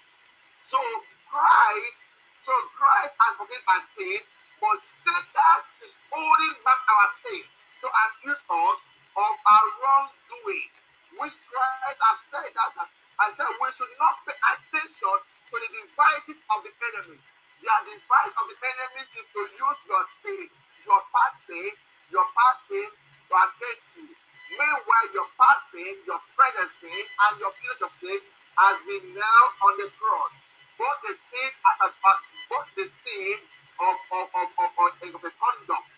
So 0.71 0.81
Christ, 1.29 2.01
so 2.47 2.55
Christ 2.79 3.15
has 3.19 3.35
forgiven 3.43 3.65
our 3.67 3.85
sin, 3.99 4.21
but 4.63 4.79
Satan 5.03 5.61
is 5.83 5.95
holding 6.15 6.55
back 6.63 6.81
our 6.87 7.09
sin 7.27 7.43
to 7.83 7.87
accuse 7.91 8.43
us 8.43 8.79
of 9.19 9.35
our 9.35 9.67
wrongdoing, 9.83 10.71
which 11.19 11.37
Christ 11.51 11.99
has 11.99 12.19
said 12.31 12.51
that 12.55 12.87
I 13.19 13.35
said 13.35 13.51
we 13.51 13.69
should 13.75 13.95
not 13.99 14.23
pay 14.25 14.37
attention 14.39 15.19
to 15.51 15.57
the 15.59 15.71
devices 15.73 16.39
of 16.53 16.59
the 16.65 16.73
enemy. 16.73 17.19
The 17.65 17.77
device 17.89 18.35
of 18.37 18.47
the 18.53 18.57
enemy 18.61 19.03
is 19.19 19.27
to 19.33 19.43
use 19.49 19.81
your 19.89 20.05
sin, 20.25 20.47
your 20.87 21.03
past 21.13 21.37
sin, 21.49 21.71
your 22.13 22.27
past 22.37 22.61
sin 22.69 22.89
to 23.29 23.35
against 23.37 23.89
you. 23.97 24.09
Meanwhile, 24.57 25.09
your 25.15 25.29
past 25.37 25.63
sin, 25.73 25.95
your 26.09 26.21
present 26.37 26.71
sin, 26.81 27.03
and 27.29 27.33
your 27.41 27.53
future 27.61 27.93
sin 28.01 28.21
has 28.59 28.77
been 28.89 29.05
nailed 29.17 29.55
on 29.65 29.73
the 29.81 29.89
cross. 29.97 30.33
Both 30.79 30.99
the 31.05 31.15
sin 31.33 31.51
as 31.51 31.93
a, 31.93 32.13
both 32.49 32.69
the 32.77 32.87
sin 33.05 33.37
of 33.81 33.97
of 34.13 34.27
of 34.33 34.49
of, 34.59 34.71
of, 34.81 34.93
of 34.97 35.23
a 35.25 35.33
conduct, 35.37 35.89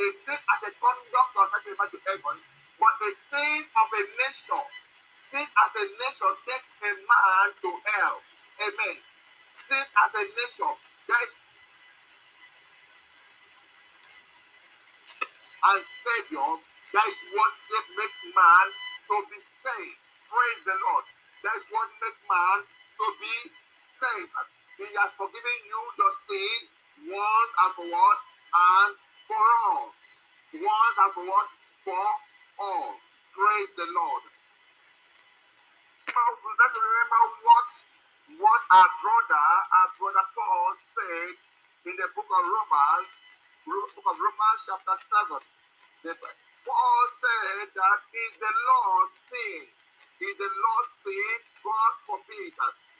a 0.00 0.06
sin 0.26 0.38
as 0.40 0.60
a 0.66 0.72
conduct 0.78 1.32
of 1.36 1.46
sacrifice 1.52 1.92
to 1.92 2.00
heaven, 2.08 2.36
but 2.80 2.94
the 3.02 3.10
sin 3.32 3.60
of 3.64 3.88
a 3.92 4.02
nation, 4.20 4.66
sin 5.32 5.46
as 5.46 5.70
a 5.76 5.84
nation 5.88 6.32
takes 6.48 6.70
a 6.84 6.92
man 7.04 7.46
to 7.62 7.70
hell. 7.92 8.18
Amen. 8.58 8.96
Sin 9.68 9.84
as 9.86 10.10
a 10.14 10.24
nation, 10.24 10.74
is 11.08 11.32
and 15.58 15.82
Savior, 16.06 16.50
that 16.94 17.06
is 17.10 17.18
what 17.34 17.52
makes 17.98 18.20
man 18.32 18.66
to 19.10 19.16
be 19.28 19.38
saved. 19.62 19.98
Praise 20.30 20.62
the 20.64 20.76
Lord. 20.78 21.06
That 21.44 21.54
is 21.58 21.66
what 21.74 21.88
makes 21.98 22.22
man 22.30 22.58
to 22.64 23.06
be 23.18 23.36
saved. 23.98 24.32
He 24.78 24.86
has 25.02 25.10
forgiven 25.18 25.58
you 25.66 25.82
your 25.98 26.14
sin 26.30 26.58
once 27.10 27.52
and 27.58 27.72
for 27.74 27.86
what 27.90 28.18
and 28.54 28.92
for 29.26 29.42
all. 29.42 29.86
Once 30.54 30.96
and 31.02 31.12
for 31.14 31.24
what? 31.26 31.48
For 31.82 32.06
all. 32.62 32.92
Praise 33.34 33.70
the 33.74 33.86
Lord. 33.90 34.24
Let's 36.08 36.76
remember 36.78 37.22
what 37.44 37.68
what 38.36 38.62
our 38.70 38.90
brother, 39.00 39.46
our 39.72 39.90
brother 39.96 40.26
Paul 40.36 40.70
said 40.92 41.32
in 41.88 41.94
the 41.96 42.08
book 42.12 42.28
of 42.28 42.42
Romans, 42.44 43.10
book 43.96 44.06
of 44.12 44.16
Romans 44.20 44.60
chapter 44.68 44.96
7. 45.32 45.40
The, 46.04 46.12
said 47.24 47.72
that 47.72 48.00
is 48.12 48.32
the 48.36 48.52
Lord 48.52 49.10
sin? 49.32 49.62
Is 50.20 50.36
the 50.36 50.50
Lord 50.52 50.86
sin? 51.04 51.36
God 51.64 51.92
forbid. 52.04 52.52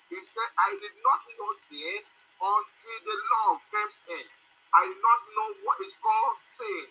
He 0.08 0.20
said, 0.24 0.50
I 0.56 0.70
did 0.80 0.96
not 1.04 1.20
know 1.36 1.52
sin 1.68 2.00
until 2.40 2.98
the 3.04 3.16
law 3.36 3.50
came 3.68 3.94
in. 4.16 4.26
I 4.72 4.82
did 4.88 5.00
not 5.04 5.20
know 5.36 5.48
what 5.68 5.78
is 5.84 5.94
called 6.00 6.38
sin 6.56 6.86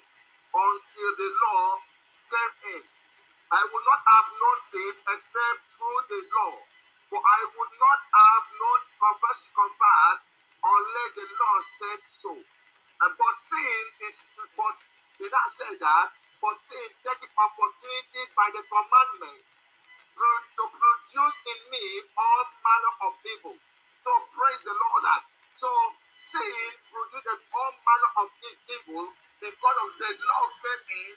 until 0.53 1.12
the 1.17 1.29
law 1.41 1.67
came 2.29 2.56
in. 2.77 2.84
I 3.51 3.62
would 3.65 3.86
not 3.88 4.01
have 4.06 4.27
known 4.38 4.60
sin 4.70 4.94
except 5.10 5.62
through 5.77 6.01
the 6.12 6.22
law. 6.38 6.56
For 7.10 7.20
I 7.22 7.40
would 7.56 7.74
not 7.80 8.02
have 8.14 8.46
known 8.60 8.82
converse 9.00 9.44
convert 9.56 10.20
unless 10.64 11.12
the 11.16 11.28
law 11.28 11.58
said 11.80 12.02
so. 12.24 12.34
And 12.36 13.12
but 13.18 13.36
sin 13.50 13.84
is 14.10 14.18
but 14.58 14.76
did 15.22 15.32
not 15.32 15.50
say 15.56 15.72
that, 15.82 16.10
but 16.42 16.58
sin 16.70 16.90
taking 17.06 17.34
opportunity 17.38 18.24
by 18.36 18.48
the 18.56 18.64
commandment 18.68 19.46
to 20.18 20.64
produce 20.72 21.38
in 21.48 21.62
me 21.72 21.86
all 22.18 22.44
manner 22.66 22.96
of 23.10 23.14
evil. 23.24 23.58
So 24.04 24.12
praise 24.36 24.62
the 24.66 24.76
Lord 24.76 25.02
that 25.06 25.24
so 25.62 25.70
sin 26.34 26.70
produces 26.92 27.40
all 27.54 27.74
manner 27.86 28.12
of 28.26 28.28
evil 28.44 29.06
because 29.42 29.78
of 29.86 29.90
the 30.00 30.12
law 30.18 30.46
in 30.90 31.14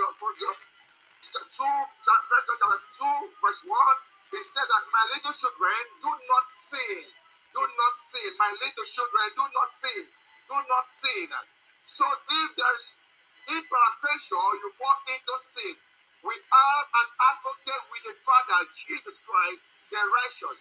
2, 0.00 1.60
chapter 1.60 2.40
2, 2.40 3.36
verse 3.44 3.62
1, 3.68 3.76
he 4.32 4.40
said 4.48 4.64
that 4.64 4.84
my 4.88 5.04
little 5.12 5.34
children, 5.36 5.82
do 6.00 6.08
not 6.08 6.46
sin. 6.72 7.04
Do 7.52 7.60
not 7.60 7.94
sin. 8.08 8.30
My 8.40 8.52
little 8.56 8.88
children, 8.96 9.26
do 9.36 9.44
not 9.44 9.70
sin. 9.76 10.02
Do 10.48 10.56
not 10.56 10.86
sin. 11.04 11.28
So 11.98 12.04
if 12.08 12.48
there's 12.56 12.86
imperfection, 13.52 14.48
you 14.64 14.68
fall 14.80 14.98
into 15.10 15.36
sin. 15.52 15.76
We 16.24 16.32
have 16.32 16.84
an 16.96 17.08
advocate 17.34 17.84
with 17.92 18.02
the 18.08 18.14
Father, 18.24 18.60
Jesus 18.86 19.16
Christ, 19.26 19.60
the 19.92 20.00
righteous. 20.00 20.58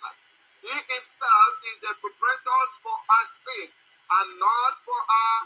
He 0.60 0.76
himself 0.76 1.52
is 1.72 1.78
the 1.80 1.94
perpetrator 2.04 2.64
for 2.84 2.98
our 2.98 3.28
sin 3.48 3.68
and 3.72 4.28
not 4.42 4.74
for 4.84 5.00
our 5.00 5.40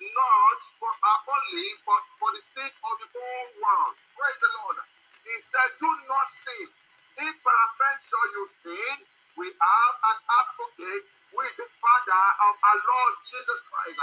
not 0.00 0.60
for 0.76 0.92
our 0.92 1.20
only, 1.24 1.68
but 1.88 2.02
for 2.20 2.30
the 2.36 2.44
sake 2.52 2.76
of 2.84 2.94
the 3.00 3.08
whole 3.16 3.48
world. 3.60 3.94
Praise 4.12 4.40
the 4.44 4.50
Lord. 4.60 4.76
He 5.24 5.36
said, 5.48 5.68
Do 5.80 5.88
not 5.88 6.28
sin. 6.44 6.68
If 7.16 7.34
peradventure 7.40 8.26
you 8.36 8.44
sin, 8.60 8.96
we 9.40 9.48
have 9.48 9.94
an 10.12 10.18
advocate 10.36 11.04
who 11.32 11.38
is 11.48 11.54
the 11.56 11.68
Father 11.80 12.24
of 12.44 12.54
our 12.60 12.78
Lord 12.80 13.14
Jesus 13.24 13.60
Christ. 13.72 13.96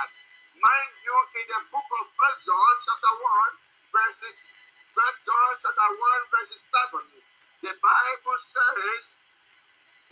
Mind 0.58 0.94
you, 1.06 1.18
in 1.42 1.46
the 1.50 1.62
book 1.70 1.86
of 1.86 2.06
First 2.18 2.40
John, 2.46 2.74
chapter 2.86 3.14
1, 3.22 3.94
verses 3.94 4.38
First 4.94 5.20
John 5.26 5.52
chapter 5.62 5.90
1, 5.90 6.34
verses 6.34 6.62
7, 6.70 7.02
the 7.66 7.74
Bible 7.82 8.40
says, 8.46 9.04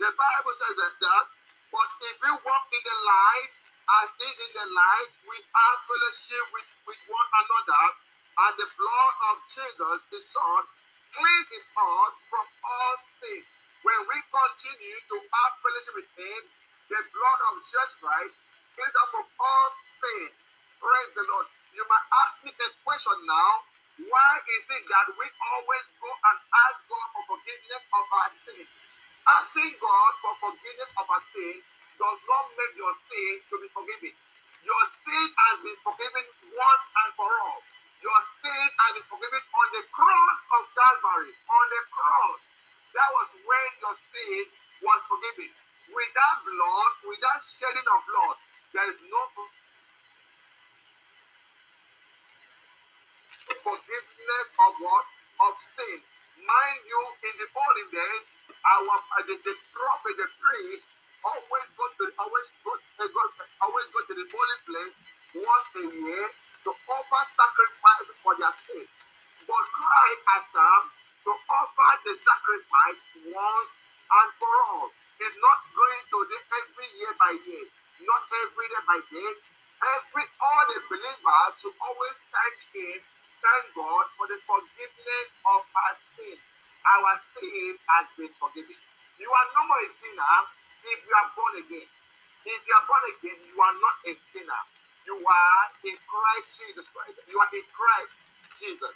the 0.02 0.10
Bible 0.10 0.54
says 0.58 0.74
that, 0.78 0.94
that 0.98 1.26
but 1.70 1.90
if 2.02 2.16
you 2.18 2.34
walk 2.42 2.66
in 2.74 2.82
the 2.82 2.96
light, 3.06 3.54
as 4.00 4.08
is 4.24 4.36
in 4.48 4.52
the 4.56 4.66
light, 4.72 5.12
we 5.28 5.36
have 5.36 5.78
fellowship 5.84 6.44
with, 6.56 6.68
with 6.88 7.00
one 7.12 7.28
another, 7.44 7.84
and 8.32 8.52
the 8.56 8.68
blood 8.80 9.14
of 9.32 9.36
Jesus, 9.52 9.98
the 10.08 10.20
Son, 10.32 10.62
cleanses 11.12 11.66
us 11.76 12.14
from 12.32 12.46
all 12.64 12.96
sin. 13.20 13.42
When 13.84 14.00
we 14.08 14.18
continue 14.32 14.98
to 15.12 15.16
have 15.20 15.52
fellowship 15.60 15.94
with 16.00 16.10
Him, 16.16 16.40
the 16.88 17.00
blood 17.12 17.40
of 17.52 17.54
Jesus 17.68 17.92
Christ 18.00 18.34
cleanses 18.78 18.96
us 18.96 19.10
from 19.12 19.26
all 19.28 19.68
sin. 20.00 20.28
Praise 20.80 21.12
the 21.12 21.24
Lord. 21.28 21.46
You 21.76 21.84
might 21.84 22.06
ask 22.24 22.34
me 22.48 22.52
a 22.56 22.68
question 22.84 23.18
now. 23.28 23.52
Why 24.08 24.32
is 24.40 24.64
it 24.72 24.84
that 24.88 25.08
we 25.20 25.26
always 25.52 25.86
go 26.00 26.08
and 26.08 26.38
ask 26.40 26.76
God 26.88 27.06
for 27.12 27.24
forgiveness 27.36 27.84
of 27.92 28.04
our 28.08 28.30
sin? 28.48 28.66
Asking 29.28 29.72
God 29.78 30.12
for 30.24 30.32
forgiveness 30.48 30.90
of 30.96 31.06
our 31.12 31.24
sin 31.36 31.60
does 31.98 32.20
not 32.28 32.44
make 32.56 32.74
your 32.76 32.94
sin 33.08 33.32
to 33.50 33.54
be 33.60 33.68
forgiven. 33.72 34.14
Your 34.64 34.84
sin 35.04 35.26
has 35.26 35.56
been 35.66 35.78
forgiven 35.82 36.24
once 36.54 36.84
and 37.04 37.10
for 37.18 37.28
all. 37.28 37.60
Your 38.02 38.20
sin 38.42 38.64
has 38.66 38.90
been 38.98 39.08
forgiven 39.10 39.42
on 39.42 39.66
the 39.74 39.82
cross 39.90 40.38
of 40.58 40.62
Calvary. 40.76 41.32
On 41.34 41.64
the 41.70 41.82
cross. 41.90 42.40
That 42.94 43.08
was 43.16 43.28
when 43.44 43.68
your 43.82 43.96
sin 44.12 44.44
was 44.84 45.00
forgiven. 45.08 45.50
Without 45.92 46.38
blood, 46.46 46.92
without 47.04 47.40
shedding 47.58 47.88
of 47.88 48.00
blood, 48.06 48.36
there 48.72 48.88
is 48.92 49.00
no 49.10 49.22
forgiveness 53.62 54.48
of 54.60 54.72
what? 54.80 55.06
Of 55.48 55.54
sin. 55.76 55.98
Mind 56.42 56.80
you, 56.86 57.02
in 57.28 57.34
the 57.38 57.48
olden 57.54 57.88
days, 57.92 58.24
our 58.48 58.96
uh, 58.98 59.22
the, 59.28 59.36
the 59.42 59.54
prophet, 59.74 60.14
the 60.18 60.28
priest, 60.40 60.86
always 61.24 61.68
go 61.78 61.86
to 62.00 62.04
always 62.18 62.48
go, 62.66 62.72
uh, 62.74 63.06
go 63.06 63.22
always 63.62 63.86
go 63.94 64.00
to 64.06 64.14
the 64.14 64.26
holy 64.26 64.58
place 64.66 64.94
once 65.38 65.70
a 65.78 65.84
year 65.92 66.26
to 66.66 66.70
offer 66.72 67.22
sacrifice 67.38 68.08
for 68.22 68.34
their 68.38 68.54
sin. 68.66 68.86
But 69.46 69.64
Christ 69.74 70.22
has 70.34 70.44
come 70.54 70.84
to 71.28 71.32
offer 71.34 71.90
the 72.06 72.14
sacrifice 72.22 73.00
once 73.30 73.70
and 74.10 74.28
for 74.38 74.52
all. 74.74 74.88
It's 75.22 75.38
not 75.38 75.58
going 75.74 76.02
to 76.10 76.18
do 76.26 76.38
every 76.58 76.88
year 76.98 77.12
by 77.18 77.32
year, 77.46 77.66
not 78.02 78.22
every 78.46 78.66
day 78.70 78.82
by 78.86 79.00
day. 79.10 79.32
Every 79.82 80.26
all 80.42 80.64
the 80.70 80.78
believers 80.90 81.52
should 81.62 81.76
always 81.78 82.16
thank 82.30 82.56
Him, 82.74 82.98
thank 83.42 83.64
God 83.74 84.04
for 84.18 84.26
the 84.30 84.38
forgiveness 84.46 85.28
of 85.46 85.60
our 85.66 85.94
sin. 86.16 86.36
Our 86.84 87.14
sin 87.38 87.72
has 87.96 88.06
been 88.18 88.32
forgiven. 88.38 88.78
You 89.18 89.30
are 89.30 89.48
no 89.54 89.62
more 89.70 89.82
a 89.82 89.90
sinner 90.02 90.38
if 90.84 90.98
you 91.06 91.14
are 91.14 91.30
born 91.36 91.54
again. 91.62 91.88
If 92.44 92.60
you 92.66 92.74
are 92.74 92.86
born 92.88 93.04
again, 93.16 93.38
you 93.46 93.58
are 93.60 93.76
not 93.78 93.96
a 94.08 94.14
sinner. 94.34 94.62
You 95.06 95.16
are 95.20 95.62
in 95.86 95.96
Christ 96.08 96.46
Jesus 96.60 96.86
Christ. 96.92 97.18
You 97.30 97.38
are 97.40 97.52
in 97.54 97.64
Christ 97.72 98.12
Jesus. 98.60 98.94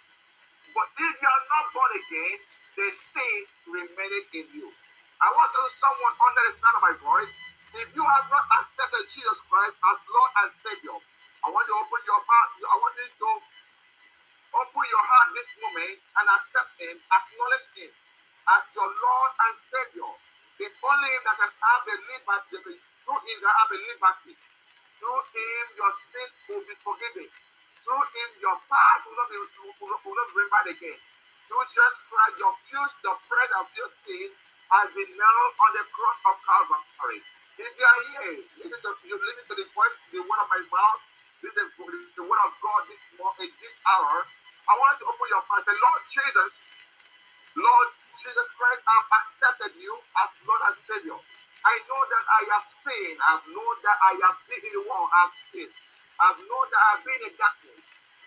But 0.75 0.89
if 0.99 1.15
you 1.19 1.29
are 1.29 1.45
not 1.51 1.65
born 1.75 1.93
again, 1.97 2.37
the 2.77 2.89
sin 3.13 3.39
remaineth 3.73 4.31
in 4.37 4.47
you. 4.55 4.69
I 5.23 5.33
want 5.33 5.51
to 5.53 5.63
someone 5.81 6.15
under 6.21 6.43
the 6.51 6.55
sound 6.61 6.77
of 6.79 6.85
my 6.85 6.95
voice. 7.01 7.33
If 7.77 7.89
you 7.97 8.05
have 8.05 8.27
not 8.31 8.45
accepted 8.63 9.05
Jesus 9.13 9.39
Christ 9.51 9.77
as 9.81 9.99
Lord 10.09 10.33
and 10.45 10.51
Savior, 10.63 10.97
I 11.45 11.49
want 11.51 11.65
you 11.69 11.75
to 11.77 11.83
open 11.83 12.03
your 12.07 12.23
heart. 12.23 12.51
I 12.63 12.77
want 12.79 12.95
you 13.01 13.09
to 13.11 13.31
open 14.57 14.85
your 14.89 15.05
heart 15.05 15.29
this 15.35 15.51
moment 15.61 15.97
and 16.21 16.27
accept 16.31 16.71
Him, 16.79 16.97
acknowledge 16.97 17.69
Him 17.77 17.93
as 18.53 18.63
your 18.73 18.89
Lord 18.89 19.33
and 19.49 19.55
Savior. 19.73 20.13
It's 20.63 20.79
only 20.81 21.09
Him 21.11 21.23
that 21.26 21.26
can 21.37 21.51
have 21.53 21.83
the 21.87 21.97
liberty. 21.97 22.59
Through 23.05 23.23
Him, 23.23 23.39
that 23.45 23.55
have 23.55 23.73
a 23.73 23.79
liberty. 23.79 24.35
Through 25.01 25.23
Him, 25.33 25.65
your 25.79 25.93
sins 26.13 26.35
will 26.49 26.65
be 26.65 26.75
forgiven. 26.83 27.29
Through 27.85 28.07
Him, 28.17 28.29
your 28.43 28.59
past 28.69 29.01
will 29.07 29.17
not 29.21 29.29
be, 29.31 29.39
will 29.39 29.77
will 29.81 30.17
not 30.17 30.29
be 30.33 30.35
remembered 30.41 30.69
again. 30.77 31.01
Through 31.49 31.67
Jesus 31.71 31.97
Christ, 32.11 32.35
your 32.41 32.55
future, 32.69 33.01
the 33.07 33.15
prayer 33.29 33.53
of 33.61 33.69
your 33.77 33.91
sin 34.09 34.29
has 34.73 34.89
been 34.97 35.11
nailed 35.15 35.55
on 35.61 35.71
the 35.77 35.85
cross 35.95 36.19
of 36.29 36.37
Calvary. 36.43 37.21
If 37.61 37.71
you 37.77 37.87
are 37.87 38.03
here, 38.11 38.39
listen 38.65 38.81
to, 38.83 38.91
you 39.07 39.17
listen 39.17 39.45
to 39.53 39.57
the 39.57 39.67
voice, 39.77 39.97
the 40.13 40.21
word 40.25 40.41
of 40.43 40.49
my 40.51 40.63
mouth, 40.73 41.03
listen 41.45 41.67
to 41.71 41.83
the, 41.87 42.01
the 42.19 42.25
word 42.27 42.43
of 42.45 42.53
God 42.61 42.83
this 42.91 43.03
morning, 43.21 43.53
this 43.63 43.77
hour. 43.87 44.27
I 44.67 44.73
want 44.77 44.99
to 45.01 45.07
open 45.09 45.27
your 45.31 45.45
mouth 45.47 45.63
and 45.63 45.67
say, 45.71 45.77
Lord 45.79 46.03
Jesus, 46.11 46.53
Lord 47.57 47.89
Jesus 48.23 48.49
Christ, 48.57 48.83
I've 48.87 49.09
accepted 49.23 49.73
you 49.81 49.93
as 50.21 50.31
Lord 50.49 50.63
and 50.71 50.77
Savior. 50.89 51.19
I 51.67 51.75
know 51.89 52.03
that 52.09 52.25
I 52.27 52.41
have 52.57 52.67
sinned. 52.85 53.19
I've 53.25 53.47
known 53.51 53.77
that 53.83 53.99
I 54.01 54.13
have 54.29 54.39
been 54.47 54.63
in 54.63 54.73
the 54.77 54.85
world. 54.87 55.11
I've 55.13 55.35
sinned. 55.53 55.75
I've 56.23 56.41
known 56.41 56.67
that 56.73 56.83
I've 56.93 57.05
been 57.05 57.23
in 57.29 57.35
darkness. 57.37 57.85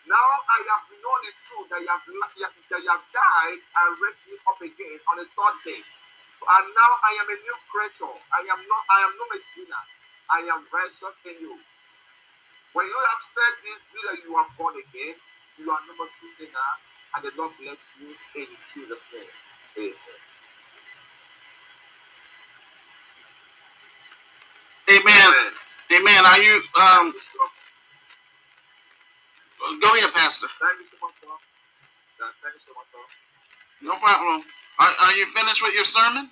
Now 0.09 0.29
I 0.49 0.59
have 0.75 0.85
known 0.91 1.19
the 1.25 1.33
truth 1.47 1.67
that 1.71 1.81
you 1.81 1.89
have, 1.91 2.03
that 2.05 2.81
you 2.81 2.91
have 2.91 3.05
died 3.13 3.61
and 3.61 3.89
raised 4.01 4.23
me 4.27 4.35
up 4.49 4.59
again 4.61 4.97
on 5.11 5.15
the 5.21 5.27
third 5.33 5.57
day. 5.65 5.81
And 5.81 6.65
now 6.73 6.91
I 7.05 7.11
am 7.21 7.27
a 7.29 7.37
new 7.39 7.57
creature. 7.71 8.15
I 8.33 8.41
am 8.49 8.61
not 8.65 8.83
I 8.89 8.99
am 9.05 9.13
not 9.17 9.29
a 9.37 9.41
sinner. 9.55 9.83
I 10.31 10.39
am 10.49 10.61
righteous 10.71 11.17
in 11.27 11.37
you. 11.41 11.55
When 12.73 12.85
you 12.85 12.99
have 13.01 13.23
said 13.33 13.53
this, 13.65 13.81
that 14.05 14.17
you 14.29 14.37
are 14.37 14.49
born 14.57 14.75
again, 14.77 15.17
you 15.57 15.71
are 15.73 15.81
no 15.89 15.93
more 15.97 16.11
sinner, 16.37 16.69
and 17.17 17.21
the 17.25 17.31
Lord 17.37 17.53
bless 17.57 17.81
you 17.97 18.13
in 18.37 18.49
Jesus' 18.75 19.01
name. 19.13 19.33
Amen. 19.77 19.93
Amen. 25.93 26.25
Are 26.25 26.41
you 26.41 26.61
um 26.81 27.13
go 29.81 29.95
ahead, 29.95 30.13
Pastor. 30.13 30.47
Thank 30.61 30.79
you 30.81 30.87
so 30.91 30.97
much, 31.01 31.15
sir. 31.21 31.29
Thank 32.43 32.55
you 32.55 32.61
so 32.67 32.73
much, 32.75 32.87
sir. 32.91 33.05
No 33.87 33.95
problem. 33.99 34.43
Are, 34.79 34.93
are 35.07 35.15
you 35.15 35.25
finished 35.35 35.61
with 35.61 35.73
your 35.75 35.85
sermon? 35.85 36.29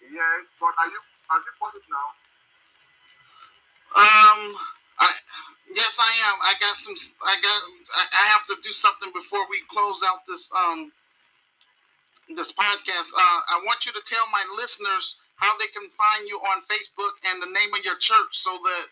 Yes, 0.00 0.42
but 0.60 0.72
are 0.78 0.88
you 0.90 1.00
are 1.30 1.38
you 1.42 1.52
positive 1.60 1.88
now? 1.90 2.08
Um, 3.96 4.54
I 5.00 5.10
yes, 5.74 5.96
I 5.98 6.12
am. 6.30 6.36
I 6.42 6.52
got 6.60 6.76
some. 6.76 6.94
I 7.24 7.34
got. 7.42 7.58
I, 7.96 8.02
I 8.12 8.24
have 8.34 8.46
to 8.48 8.56
do 8.62 8.70
something 8.72 9.10
before 9.14 9.46
we 9.50 9.62
close 9.70 10.00
out 10.06 10.20
this 10.28 10.48
um 10.54 10.92
this 12.34 12.50
podcast. 12.50 13.08
Uh, 13.14 13.40
I 13.54 13.62
want 13.62 13.86
you 13.86 13.92
to 13.94 14.02
tell 14.02 14.26
my 14.34 14.42
listeners 14.58 15.16
how 15.36 15.54
they 15.60 15.70
can 15.70 15.86
find 15.94 16.26
you 16.26 16.40
on 16.42 16.64
Facebook 16.66 17.14
and 17.30 17.38
the 17.42 17.50
name 17.52 17.70
of 17.76 17.84
your 17.84 17.98
church, 18.00 18.32
so 18.34 18.50
that 18.50 18.84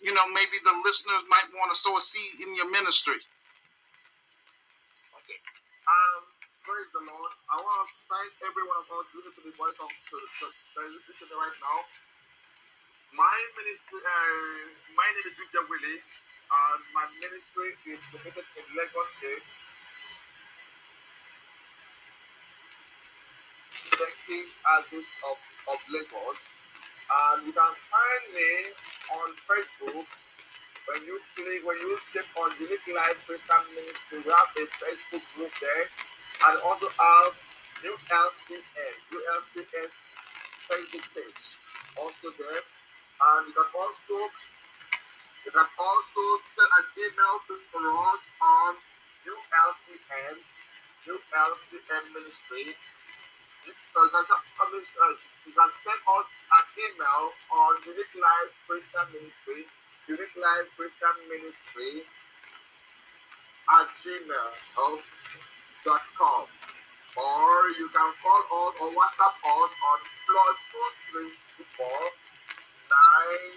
you 0.00 0.14
know 0.14 0.24
maybe 0.32 0.56
the 0.64 0.76
listeners 0.86 1.26
might 1.28 1.48
want 1.58 1.68
to 1.74 1.76
sow 1.76 1.98
a 1.98 2.02
seed 2.02 2.40
in 2.40 2.56
your 2.56 2.70
ministry. 2.70 3.20
Okay. 5.20 5.38
Um. 5.88 6.24
Praise 6.60 6.92
the 6.92 7.02
Lord. 7.02 7.32
I 7.50 7.56
want 7.56 7.88
to 7.88 7.96
thank 8.06 8.30
every 8.46 8.62
one 8.68 8.78
of 8.84 8.86
us 8.92 9.08
listening 9.16 9.32
to 9.32 9.42
the 9.48 9.54
voice 9.56 9.74
of 9.80 9.90
to, 9.90 10.16
that 10.20 10.84
is 10.86 11.02
listening 11.02 11.18
to 11.24 11.26
me 11.32 11.36
right 11.40 11.58
now. 11.58 11.78
My 13.16 13.36
ministry, 13.58 13.98
uh, 13.98 14.70
my 14.94 15.08
name 15.18 15.26
is 15.26 15.34
Victor 15.40 15.64
Willie, 15.66 15.98
and 15.98 16.80
my 16.94 17.10
ministry 17.18 17.74
is 17.90 17.98
located 18.14 18.46
in 18.54 18.64
Lagos 18.76 19.08
State. 19.18 19.48
Second 24.30 24.46
Addis 24.78 25.10
of, 25.26 25.38
of 25.74 25.78
Lagos. 25.90 26.38
And 27.10 27.50
you 27.50 27.52
can 27.52 27.74
find 27.90 28.24
me 28.30 28.50
on 29.10 29.28
Facebook. 29.42 30.06
When 30.86 31.02
you 31.02 31.18
click, 31.34 31.66
when 31.66 31.78
you 31.82 31.98
check 32.14 32.30
on 32.38 32.54
Unique 32.62 32.86
Life 32.94 33.18
Christian 33.26 33.62
Ministry, 33.74 34.22
we 34.22 34.30
have 34.30 34.50
a 34.54 34.64
Facebook 34.78 35.24
group 35.34 35.50
there 35.58 35.86
and 36.46 36.62
also 36.62 36.86
have 36.94 37.34
ULCN, 37.82 38.94
ULCN 39.10 39.90
Facebook 40.70 41.06
page 41.10 41.44
also 41.98 42.30
there. 42.38 42.62
And 42.62 43.50
you 43.50 43.54
can 43.54 43.70
also 43.74 44.18
you 45.42 45.50
can 45.50 45.68
also 45.74 46.24
send 46.54 46.70
an 46.70 46.86
email 47.02 47.34
to 47.50 47.54
us 47.58 48.22
on 48.38 48.72
ULCN, 49.26 50.36
ULCN 51.18 52.04
Ministry. 52.14 52.78
You, 53.66 53.72
uh, 53.72 55.14
you 55.46 55.52
can 55.52 55.70
send 55.84 56.00
us 56.00 56.28
an 56.56 56.64
email 56.80 57.24
on 57.52 57.72
Unique 57.84 58.14
Life 58.16 58.52
Christian 58.66 59.06
Ministry, 59.12 59.68
Unique 60.08 60.36
Life 60.40 60.68
Christian 60.76 61.16
Ministry 61.28 62.08
at 63.68 63.86
gmail 64.00 64.50
dot 65.84 66.04
com. 66.18 66.46
Or 67.16 67.68
you 67.76 67.88
can 67.92 68.10
call 68.22 68.40
us 68.40 68.74
or 68.80 68.90
WhatsApp 68.96 69.36
us 69.44 69.72
on 69.76 69.98
plus 70.24 70.56
two 70.70 70.88
three 71.10 71.34
four 71.76 72.00
nine 72.88 73.54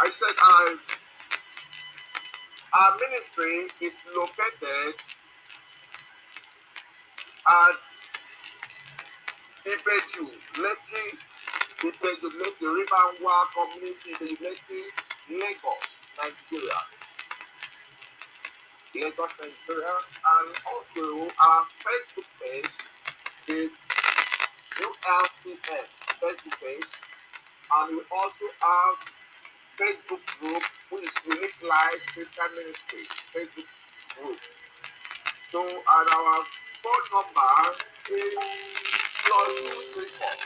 I 0.00 0.10
said 0.10 0.36
I 0.38 0.76
our 2.92 2.98
ministry 3.08 3.68
is 3.86 3.94
located 4.16 4.94
at 7.48 7.76
Ibeju, 9.64 10.28
Lekki 10.60 11.06
Ibeju, 11.80 12.28
Lekki, 12.40 12.66
Riverwa 12.66 13.36
Community, 13.54 14.36
Lekki, 14.44 14.82
Lagos, 15.30 15.88
Nigeria. 16.18 16.80
Lagos, 18.94 19.30
Nigeria, 19.40 19.94
and 20.34 20.54
also 20.68 21.28
our 21.46 21.64
Facebook 21.80 22.28
page 22.44 22.74
is 23.48 23.70
ULCF, 24.80 25.86
face-to-face, 26.20 26.92
and 27.78 27.96
we 27.96 28.02
also 28.12 28.46
have 28.60 29.21
Facebook 29.78 30.24
group 30.40 30.62
which 30.90 31.04
is 31.04 31.12
Unique 31.26 31.62
Life 31.62 32.02
Christian 32.12 32.44
Ministry 32.56 33.04
Facebook 33.34 33.68
group. 34.16 34.38
So, 35.50 35.60
and 35.62 36.08
our 36.12 36.38
phone 36.82 37.06
number 37.12 37.76
is 38.10 38.34
plus 39.24 39.48
two 39.60 39.82
three 39.94 40.08
four 40.18 40.36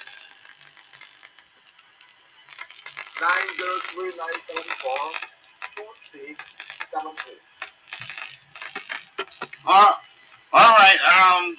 nine 3.20 3.48
zero 3.56 3.76
three 3.92 4.12
nine 4.16 4.40
seven 4.46 4.70
four 4.82 5.04
two 5.76 5.84
six 6.12 6.44
seven 6.92 7.12
eight. 7.30 7.42
Uh, 9.66 9.92
all 10.52 10.70
right. 10.76 10.98
Um, 11.18 11.56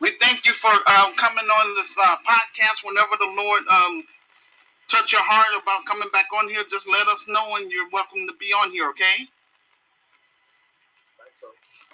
we 0.00 0.12
thank 0.20 0.44
you 0.44 0.52
for 0.52 0.70
um, 0.70 1.14
coming 1.16 1.44
on 1.44 1.74
this 1.76 1.94
uh, 2.02 2.16
podcast. 2.28 2.84
Whenever 2.84 3.16
the 3.18 3.32
Lord 3.42 3.62
um, 3.70 4.04
touch 4.90 5.12
your 5.12 5.22
heart 5.22 5.54
about 5.54 5.86
coming 5.86 6.10
back 6.12 6.26
on 6.34 6.48
here, 6.48 6.62
just 6.68 6.88
let 6.88 7.06
us 7.06 7.24
know, 7.28 7.56
and 7.56 7.70
you're 7.70 7.88
welcome 7.92 8.26
to 8.26 8.34
be 8.42 8.50
on 8.52 8.70
here. 8.70 8.90
Okay. 8.90 9.30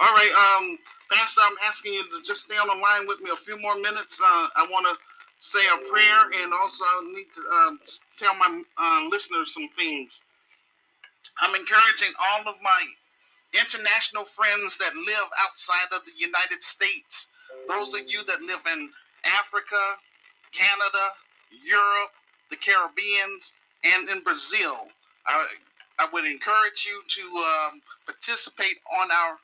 All 0.00 0.12
right. 0.12 0.32
Um, 0.32 0.78
Pastor, 1.12 1.40
I'm 1.44 1.56
asking 1.68 1.92
you 1.94 2.04
to 2.04 2.18
just 2.24 2.44
stay 2.44 2.56
on 2.56 2.68
the 2.68 2.80
line 2.80 3.06
with 3.06 3.20
me 3.20 3.30
a 3.30 3.44
few 3.44 3.60
more 3.60 3.76
minutes. 3.76 4.18
Uh, 4.20 4.48
I 4.56 4.66
want 4.70 4.88
to 4.88 4.94
say 5.38 5.60
a 5.60 5.78
prayer, 5.88 6.20
and 6.42 6.52
also 6.52 6.84
I 6.84 7.12
need 7.14 7.28
to 7.36 7.42
um, 7.60 7.80
tell 8.18 8.34
my 8.34 8.50
uh, 8.80 9.08
listeners 9.08 9.52
some 9.52 9.68
things. 9.76 10.22
I'm 11.40 11.54
encouraging 11.54 12.16
all 12.16 12.48
of 12.48 12.56
my 12.62 12.80
international 13.52 14.24
friends 14.24 14.76
that 14.78 14.92
live 14.94 15.28
outside 15.44 15.92
of 15.92 16.04
the 16.04 16.16
United 16.16 16.64
States, 16.64 17.28
those 17.68 17.94
of 17.94 18.08
you 18.08 18.24
that 18.24 18.40
live 18.42 18.64
in 18.72 18.90
Africa, 19.24 19.82
Canada, 20.52 21.04
Europe, 21.64 22.12
the 22.50 22.56
Caribbeans, 22.56 23.54
and 23.84 24.08
in 24.08 24.22
Brazil. 24.22 24.88
I, 25.26 25.46
I 25.98 26.08
would 26.12 26.24
encourage 26.24 26.86
you 26.86 27.02
to 27.08 27.22
um, 27.38 27.82
participate 28.06 28.78
on 29.00 29.10
our 29.10 29.38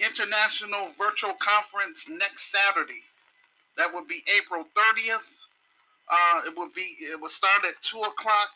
international 0.00 0.92
virtual 0.98 1.34
conference 1.40 2.06
next 2.08 2.52
Saturday. 2.52 3.02
That 3.76 3.94
would 3.94 4.08
be 4.08 4.24
April 4.36 4.64
30th 4.76 5.28
Uh, 6.10 6.42
it 6.46 6.54
would 6.58 6.74
be 6.74 6.96
it 7.00 7.20
will 7.20 7.28
start 7.28 7.64
at 7.64 7.74
two 7.82 8.00
o'clock 8.00 8.52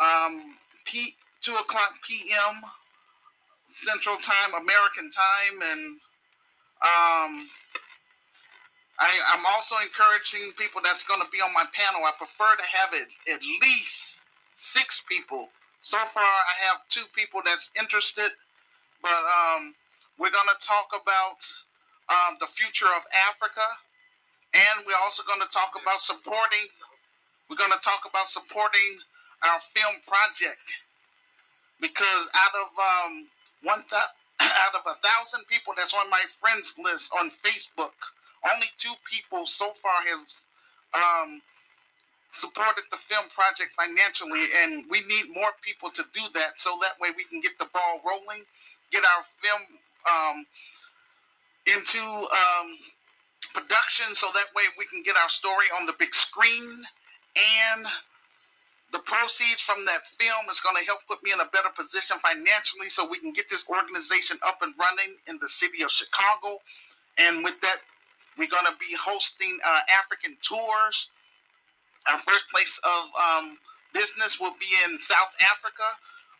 um, 0.00 0.56
p 0.86 1.16
two 1.42 1.54
o'clock 1.56 1.92
p.m. 2.06 2.62
Central 3.66 4.16
Time, 4.18 4.54
American 4.60 5.10
Time, 5.10 5.56
and 5.72 5.82
um, 6.84 7.48
I, 8.98 9.10
I'm 9.34 9.42
also 9.46 9.74
encouraging 9.82 10.54
people 10.54 10.80
that's 10.84 11.02
going 11.02 11.20
to 11.20 11.30
be 11.34 11.42
on 11.42 11.52
my 11.52 11.66
panel. 11.74 12.06
I 12.06 12.14
prefer 12.14 12.54
to 12.54 12.66
have 12.78 12.94
it 12.94 13.10
at 13.26 13.42
least 13.62 14.22
six 14.54 15.02
people. 15.08 15.50
So 15.82 15.98
far, 16.14 16.24
I 16.24 16.54
have 16.70 16.86
two 16.88 17.04
people 17.12 17.42
that's 17.44 17.70
interested, 17.78 18.30
but 19.02 19.22
um, 19.26 19.74
we're 20.18 20.32
going 20.32 20.48
to 20.48 20.60
talk 20.62 20.94
about 20.94 21.42
um, 22.08 22.38
the 22.40 22.48
future 22.54 22.88
of 22.88 23.02
Africa, 23.28 23.66
and 24.54 24.86
we're 24.86 25.00
also 25.02 25.26
going 25.26 25.42
to 25.42 25.50
talk 25.50 25.74
about 25.74 26.00
supporting. 26.00 26.70
We're 27.50 27.60
going 27.60 27.74
to 27.74 27.84
talk 27.84 28.06
about 28.08 28.30
supporting 28.30 29.02
our 29.44 29.60
film 29.74 30.00
project 30.08 30.64
because 31.80 32.24
out 32.32 32.54
of 32.56 32.68
um, 32.78 33.12
one 33.62 33.84
th- 33.90 34.12
out 34.40 34.74
of 34.74 34.86
a 34.88 34.96
thousand 35.04 35.44
people 35.50 35.74
that's 35.76 35.92
on 35.92 36.08
my 36.08 36.22
friends 36.40 36.74
list 36.78 37.12
on 37.18 37.28
Facebook, 37.44 37.96
only 38.52 38.68
two 38.76 38.94
people 39.10 39.46
so 39.46 39.72
far 39.80 40.04
have 40.04 40.24
um, 40.94 41.42
supported 42.32 42.84
the 42.90 42.98
film 43.08 43.26
project 43.34 43.72
financially, 43.76 44.50
and 44.62 44.84
we 44.90 45.00
need 45.06 45.32
more 45.32 45.52
people 45.62 45.90
to 45.90 46.02
do 46.12 46.22
that 46.34 46.58
so 46.60 46.76
that 46.82 47.00
way 47.00 47.08
we 47.16 47.24
can 47.24 47.40
get 47.40 47.58
the 47.58 47.66
ball 47.72 48.00
rolling, 48.04 48.44
get 48.90 49.02
our 49.04 49.24
film 49.40 49.62
um, 50.04 50.46
into 51.66 52.02
um, 52.02 52.68
production 53.54 54.14
so 54.14 54.26
that 54.34 54.50
way 54.54 54.64
we 54.76 54.84
can 54.86 55.02
get 55.02 55.16
our 55.16 55.28
story 55.28 55.66
on 55.78 55.86
the 55.86 55.94
big 55.98 56.14
screen 56.14 56.84
and 57.36 57.86
the 58.92 58.98
proceeds 59.00 59.60
from 59.60 59.84
that 59.86 60.06
film 60.18 60.46
is 60.50 60.60
going 60.60 60.76
to 60.76 60.84
help 60.86 61.00
put 61.08 61.22
me 61.22 61.32
in 61.32 61.40
a 61.40 61.50
better 61.50 61.70
position 61.74 62.16
financially 62.22 62.88
so 62.88 63.02
we 63.02 63.18
can 63.18 63.32
get 63.32 63.50
this 63.50 63.64
organization 63.68 64.38
up 64.46 64.62
and 64.62 64.72
running 64.78 65.18
in 65.26 65.38
the 65.42 65.48
city 65.48 65.82
of 65.82 65.90
Chicago. 65.90 66.62
And 67.18 67.42
with 67.42 67.58
that, 67.62 67.82
we're 68.38 68.50
going 68.50 68.66
to 68.66 68.76
be 68.80 68.96
hosting 68.96 69.58
uh, 69.64 69.80
African 70.00 70.36
tours. 70.42 71.08
Our 72.10 72.20
first 72.20 72.44
place 72.52 72.78
of 72.84 73.02
um, 73.16 73.58
business 73.92 74.40
will 74.40 74.54
be 74.60 74.68
in 74.84 75.00
South 75.00 75.32
Africa. 75.40 75.88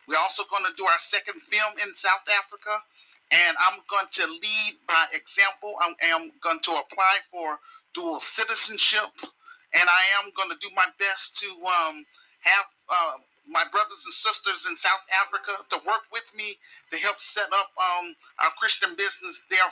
We're 0.07 0.21
also 0.21 0.43
going 0.51 0.65
to 0.65 0.75
do 0.77 0.85
our 0.85 0.99
second 0.99 1.41
film 1.49 1.73
in 1.81 1.95
South 1.95 2.25
Africa 2.29 2.83
and 3.31 3.57
I'm 3.57 3.81
going 3.89 4.07
to 4.21 4.25
lead 4.27 4.73
by 4.87 5.05
example. 5.13 5.73
I 5.81 5.93
am 6.13 6.31
going 6.43 6.59
to 6.61 6.71
apply 6.77 7.25
for 7.31 7.59
dual 7.93 8.19
citizenship, 8.19 9.09
and 9.73 9.89
I 9.89 10.03
am 10.21 10.31
going 10.37 10.49
to 10.49 10.59
do 10.61 10.69
my 10.75 10.85
best 10.99 11.37
to 11.41 11.47
um, 11.65 12.05
have 12.41 12.67
uh, 12.89 13.17
my 13.49 13.63
brothers 13.71 14.03
and 14.05 14.13
sisters 14.13 14.67
in 14.69 14.77
South 14.77 15.05
Africa 15.25 15.65
to 15.71 15.77
work 15.87 16.05
with 16.11 16.25
me 16.35 16.57
to 16.91 16.97
help 16.97 17.19
set 17.19 17.49
up 17.49 17.69
um, 17.77 18.15
our 18.43 18.51
Christian 18.59 18.95
business 18.95 19.41
there, 19.49 19.65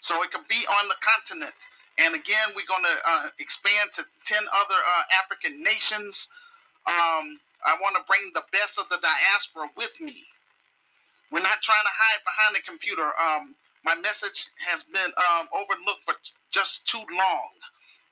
so 0.00 0.22
it 0.22 0.30
can 0.32 0.44
be 0.48 0.64
on 0.66 0.88
the 0.88 0.98
continent. 1.00 1.56
And 1.98 2.14
again, 2.14 2.56
we're 2.56 2.68
going 2.68 2.84
to 2.84 2.96
uh, 3.04 3.28
expand 3.38 3.92
to 3.94 4.02
ten 4.24 4.42
other 4.52 4.80
uh, 4.80 5.04
African 5.22 5.62
nations. 5.62 6.28
Um, 6.86 7.40
I 7.64 7.76
want 7.80 7.96
to 7.96 8.04
bring 8.08 8.32
the 8.34 8.44
best 8.52 8.78
of 8.78 8.88
the 8.88 8.98
diaspora 9.04 9.68
with 9.76 9.92
me. 10.00 10.24
We're 11.30 11.44
not 11.44 11.62
trying 11.62 11.86
to 11.86 11.94
hide 11.94 12.22
behind 12.24 12.52
the 12.56 12.64
computer. 12.66 13.06
Um, 13.14 13.54
my 13.84 13.94
message 13.94 14.48
has 14.66 14.82
been 14.84 15.12
um, 15.14 15.46
overlooked 15.54 16.04
for 16.04 16.14
just 16.50 16.84
too 16.86 17.02
long. 17.12 17.52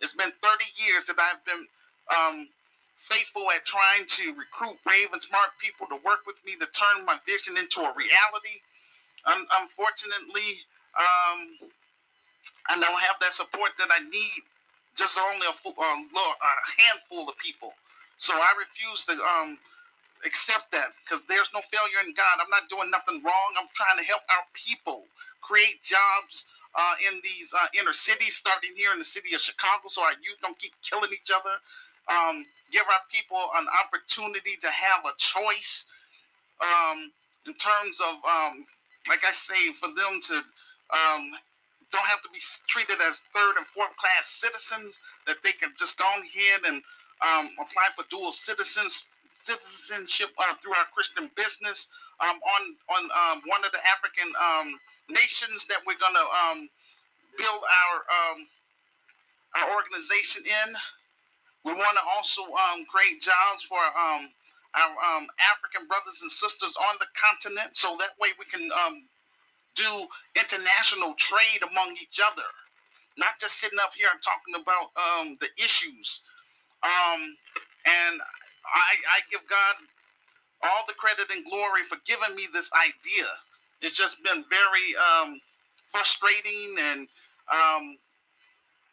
It's 0.00 0.14
been 0.14 0.32
30 0.42 0.64
years 0.78 1.04
that 1.10 1.18
I've 1.18 1.42
been 1.44 1.66
um, 2.12 2.48
faithful 3.08 3.50
at 3.50 3.66
trying 3.66 4.06
to 4.06 4.34
recruit 4.38 4.78
brave 4.84 5.10
and 5.12 5.22
smart 5.22 5.50
people 5.60 5.86
to 5.90 5.98
work 6.06 6.26
with 6.26 6.38
me 6.46 6.54
to 6.58 6.68
turn 6.70 7.04
my 7.04 7.18
vision 7.26 7.58
into 7.58 7.82
a 7.82 7.90
reality. 7.94 8.62
Un- 9.26 9.50
unfortunately, 9.60 10.62
um, 10.98 11.70
I 12.68 12.78
don't 12.78 13.00
have 13.00 13.16
that 13.20 13.32
support 13.32 13.72
that 13.78 13.88
I 13.90 14.00
need. 14.04 14.42
Just 14.96 15.18
only 15.18 15.46
a, 15.46 15.54
a, 15.54 15.90
a 16.34 16.52
handful 16.82 17.28
of 17.28 17.38
people. 17.38 17.72
So 18.18 18.34
I 18.34 18.50
refuse 18.58 19.06
to 19.06 19.14
um, 19.14 19.58
accept 20.26 20.72
that 20.74 20.90
because 21.04 21.22
there's 21.30 21.48
no 21.54 21.62
failure 21.70 22.02
in 22.02 22.14
God. 22.18 22.42
I'm 22.42 22.50
not 22.50 22.66
doing 22.66 22.90
nothing 22.90 23.22
wrong. 23.22 23.50
I'm 23.54 23.70
trying 23.78 23.98
to 24.02 24.06
help 24.06 24.26
our 24.26 24.42
people 24.58 25.06
create 25.40 25.78
jobs 25.86 26.44
uh, 26.74 26.94
in 27.08 27.22
these 27.22 27.50
uh, 27.54 27.70
inner 27.78 27.94
cities, 27.94 28.34
starting 28.34 28.74
here 28.76 28.92
in 28.92 28.98
the 28.98 29.06
city 29.06 29.34
of 29.34 29.40
Chicago, 29.40 29.88
so 29.88 30.02
our 30.02 30.18
youth 30.22 30.38
don't 30.42 30.58
keep 30.58 30.74
killing 30.82 31.10
each 31.14 31.30
other. 31.30 31.62
Um, 32.10 32.44
give 32.72 32.84
our 32.88 33.04
people 33.12 33.38
an 33.56 33.66
opportunity 33.84 34.56
to 34.60 34.70
have 34.70 35.04
a 35.04 35.14
choice 35.18 35.84
um, 36.60 37.12
in 37.46 37.54
terms 37.54 38.00
of, 38.00 38.16
um, 38.24 38.66
like 39.08 39.22
I 39.24 39.32
say, 39.32 39.72
for 39.80 39.88
them 39.88 40.20
to 40.32 40.36
um, 40.90 41.22
don't 41.92 42.06
have 42.06 42.22
to 42.22 42.30
be 42.32 42.40
treated 42.68 43.00
as 43.00 43.20
third 43.32 43.56
and 43.56 43.66
fourth 43.72 43.94
class 43.96 44.28
citizens, 44.28 45.00
that 45.26 45.40
they 45.42 45.52
can 45.52 45.72
just 45.78 45.96
go 45.96 46.04
ahead 46.04 46.68
and 46.68 46.82
um, 47.24 47.50
apply 47.58 47.90
for 47.96 48.04
dual 48.10 48.32
citizens 48.32 49.06
citizenship 49.42 50.28
uh, 50.36 50.52
through 50.60 50.74
our 50.74 50.84
Christian 50.92 51.30
business 51.38 51.86
um, 52.20 52.36
on 52.36 52.62
on 52.92 53.02
um, 53.08 53.36
one 53.46 53.64
of 53.64 53.72
the 53.72 53.80
African 53.86 54.28
um, 54.36 54.76
nations 55.08 55.64
that 55.70 55.80
we're 55.86 55.98
going 55.98 56.18
to 56.18 56.28
um, 56.28 56.58
build 57.38 57.62
our 57.62 57.96
um, 58.12 58.38
our 59.56 59.66
organization 59.72 60.44
in. 60.44 60.76
We 61.64 61.72
want 61.74 61.96
to 61.96 62.04
also 62.16 62.44
create 62.88 63.20
jobs 63.20 63.64
for 63.68 63.80
our 63.80 64.20
African 64.72 65.84
brothers 65.88 66.22
and 66.22 66.30
sisters 66.30 66.72
on 66.76 66.94
the 67.02 67.10
continent, 67.18 67.76
so 67.76 67.96
that 67.98 68.14
way 68.20 68.30
we 68.38 68.46
can 68.46 68.68
do 69.78 70.08
international 70.34 71.14
trade 71.18 71.62
among 71.62 71.94
each 72.02 72.18
other, 72.18 72.46
not 73.18 73.38
just 73.40 73.60
sitting 73.62 73.78
up 73.78 73.92
here 73.96 74.10
and 74.10 74.20
talking 74.22 74.58
about 74.58 74.90
the 75.40 75.50
issues. 75.62 76.22
and 77.86 78.20
I, 78.66 78.92
I 79.16 79.18
give 79.30 79.42
God 79.48 79.76
all 80.62 80.84
the 80.88 80.94
credit 80.94 81.30
and 81.30 81.44
glory 81.46 81.82
for 81.88 81.98
giving 82.06 82.34
me 82.36 82.48
this 82.52 82.70
idea. 82.74 83.28
It's 83.82 83.96
just 83.96 84.22
been 84.24 84.44
very 84.50 84.88
um, 84.98 85.40
frustrating 85.92 86.76
and 86.78 87.08
um, 87.52 87.98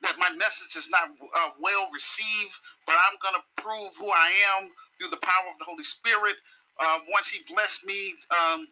that 0.04 0.16
my 0.20 0.30
message 0.38 0.76
is 0.78 0.88
not 0.90 1.10
uh, 1.10 1.52
well 1.62 1.90
received, 1.94 2.54
but 2.86 2.96
I'm 2.96 3.18
going 3.22 3.36
to 3.36 3.46
prove 3.64 3.92
who 3.98 4.10
I 4.12 4.32
am 4.58 4.70
through 4.98 5.10
the 5.10 5.24
power 5.24 5.50
of 5.52 5.58
the 5.60 5.66
Holy 5.66 5.84
Spirit. 5.84 6.38
Uh, 6.80 7.00
once 7.12 7.30
He 7.30 7.42
blessed 7.54 7.86
me 7.86 8.16
um, 8.32 8.68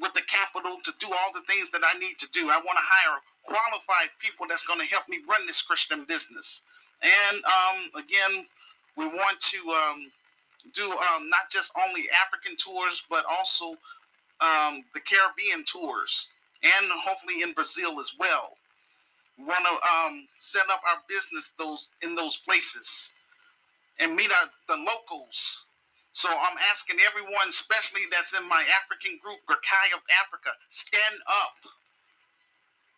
with 0.00 0.12
the 0.14 0.22
capital 0.26 0.78
to 0.84 0.92
do 0.98 1.06
all 1.06 1.30
the 1.32 1.46
things 1.46 1.70
that 1.70 1.82
I 1.84 1.98
need 1.98 2.18
to 2.18 2.28
do, 2.32 2.50
I 2.50 2.56
want 2.56 2.78
to 2.78 2.86
hire 2.86 3.20
qualified 3.44 4.10
people 4.18 4.46
that's 4.48 4.64
going 4.64 4.80
to 4.80 4.86
help 4.86 5.08
me 5.08 5.18
run 5.28 5.46
this 5.46 5.62
Christian 5.62 6.04
business. 6.04 6.62
And 7.02 7.36
um, 7.44 7.78
again, 7.94 8.46
we 8.96 9.06
want 9.06 9.40
to 9.40 9.58
um, 9.70 10.10
do 10.72 10.90
um, 10.90 11.28
not 11.28 11.50
just 11.50 11.70
only 11.76 12.08
African 12.24 12.56
tours, 12.56 13.02
but 13.10 13.24
also 13.28 13.76
um, 14.40 14.84
the 14.94 15.00
Caribbean 15.00 15.64
tours, 15.64 16.28
and 16.62 16.90
hopefully 16.90 17.42
in 17.42 17.52
Brazil 17.52 18.00
as 18.00 18.12
well. 18.18 18.56
We 19.38 19.44
want 19.44 19.64
to 19.64 19.74
um, 19.74 20.28
set 20.38 20.64
up 20.70 20.80
our 20.88 21.02
business 21.08 21.50
those 21.58 21.88
in 22.02 22.14
those 22.14 22.36
places 22.38 23.12
and 23.98 24.14
meet 24.14 24.30
our, 24.30 24.48
the 24.68 24.82
locals. 24.82 25.64
So 26.14 26.30
I'm 26.30 26.56
asking 26.70 27.02
everyone, 27.02 27.50
especially 27.50 28.06
that's 28.06 28.30
in 28.38 28.48
my 28.48 28.62
African 28.78 29.18
group, 29.18 29.42
Gakai 29.50 29.98
of 29.98 30.00
Africa, 30.22 30.54
stand 30.70 31.18
up. 31.26 31.58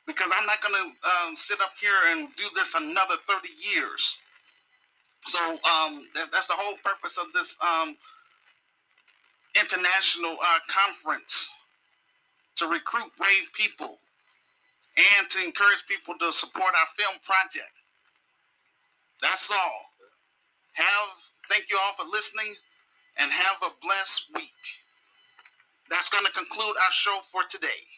Because 0.05 0.31
I'm 0.37 0.45
not 0.45 0.61
going 0.61 0.77
to 0.77 0.87
um, 1.09 1.35
sit 1.35 1.59
up 1.65 1.73
here 1.81 2.13
and 2.13 2.29
do 2.37 2.45
this 2.55 2.77
another 2.77 3.17
30 3.27 3.49
years. 3.57 4.21
So 5.33 5.41
um, 5.65 6.07
that, 6.15 6.29
that's 6.31 6.47
the 6.47 6.61
whole 6.61 6.77
purpose 6.85 7.17
of 7.17 7.33
this 7.33 7.57
um, 7.65 7.97
international 9.57 10.37
uh, 10.37 10.61
conference 10.69 11.49
to 12.57 12.69
recruit 12.69 13.11
brave 13.17 13.49
people 13.57 13.99
and 14.97 15.29
to 15.31 15.41
encourage 15.43 15.89
people 15.89 16.15
to 16.21 16.33
support 16.37 16.77
our 16.77 16.89
film 17.01 17.17
project. 17.25 17.73
That's 19.23 19.51
all. 19.51 19.81
Have 20.75 21.17
thank 21.49 21.65
you 21.71 21.79
all 21.81 21.97
for 21.97 22.05
listening 22.13 22.55
and 23.19 23.33
have 23.33 23.57
a 23.63 23.71
blessed 23.83 24.27
week. 24.35 24.53
That's 25.91 26.09
going 26.11 26.25
to 26.27 26.33
conclude 26.33 26.77
our 26.77 26.93
show 26.93 27.19
for 27.33 27.43
today. 27.51 27.96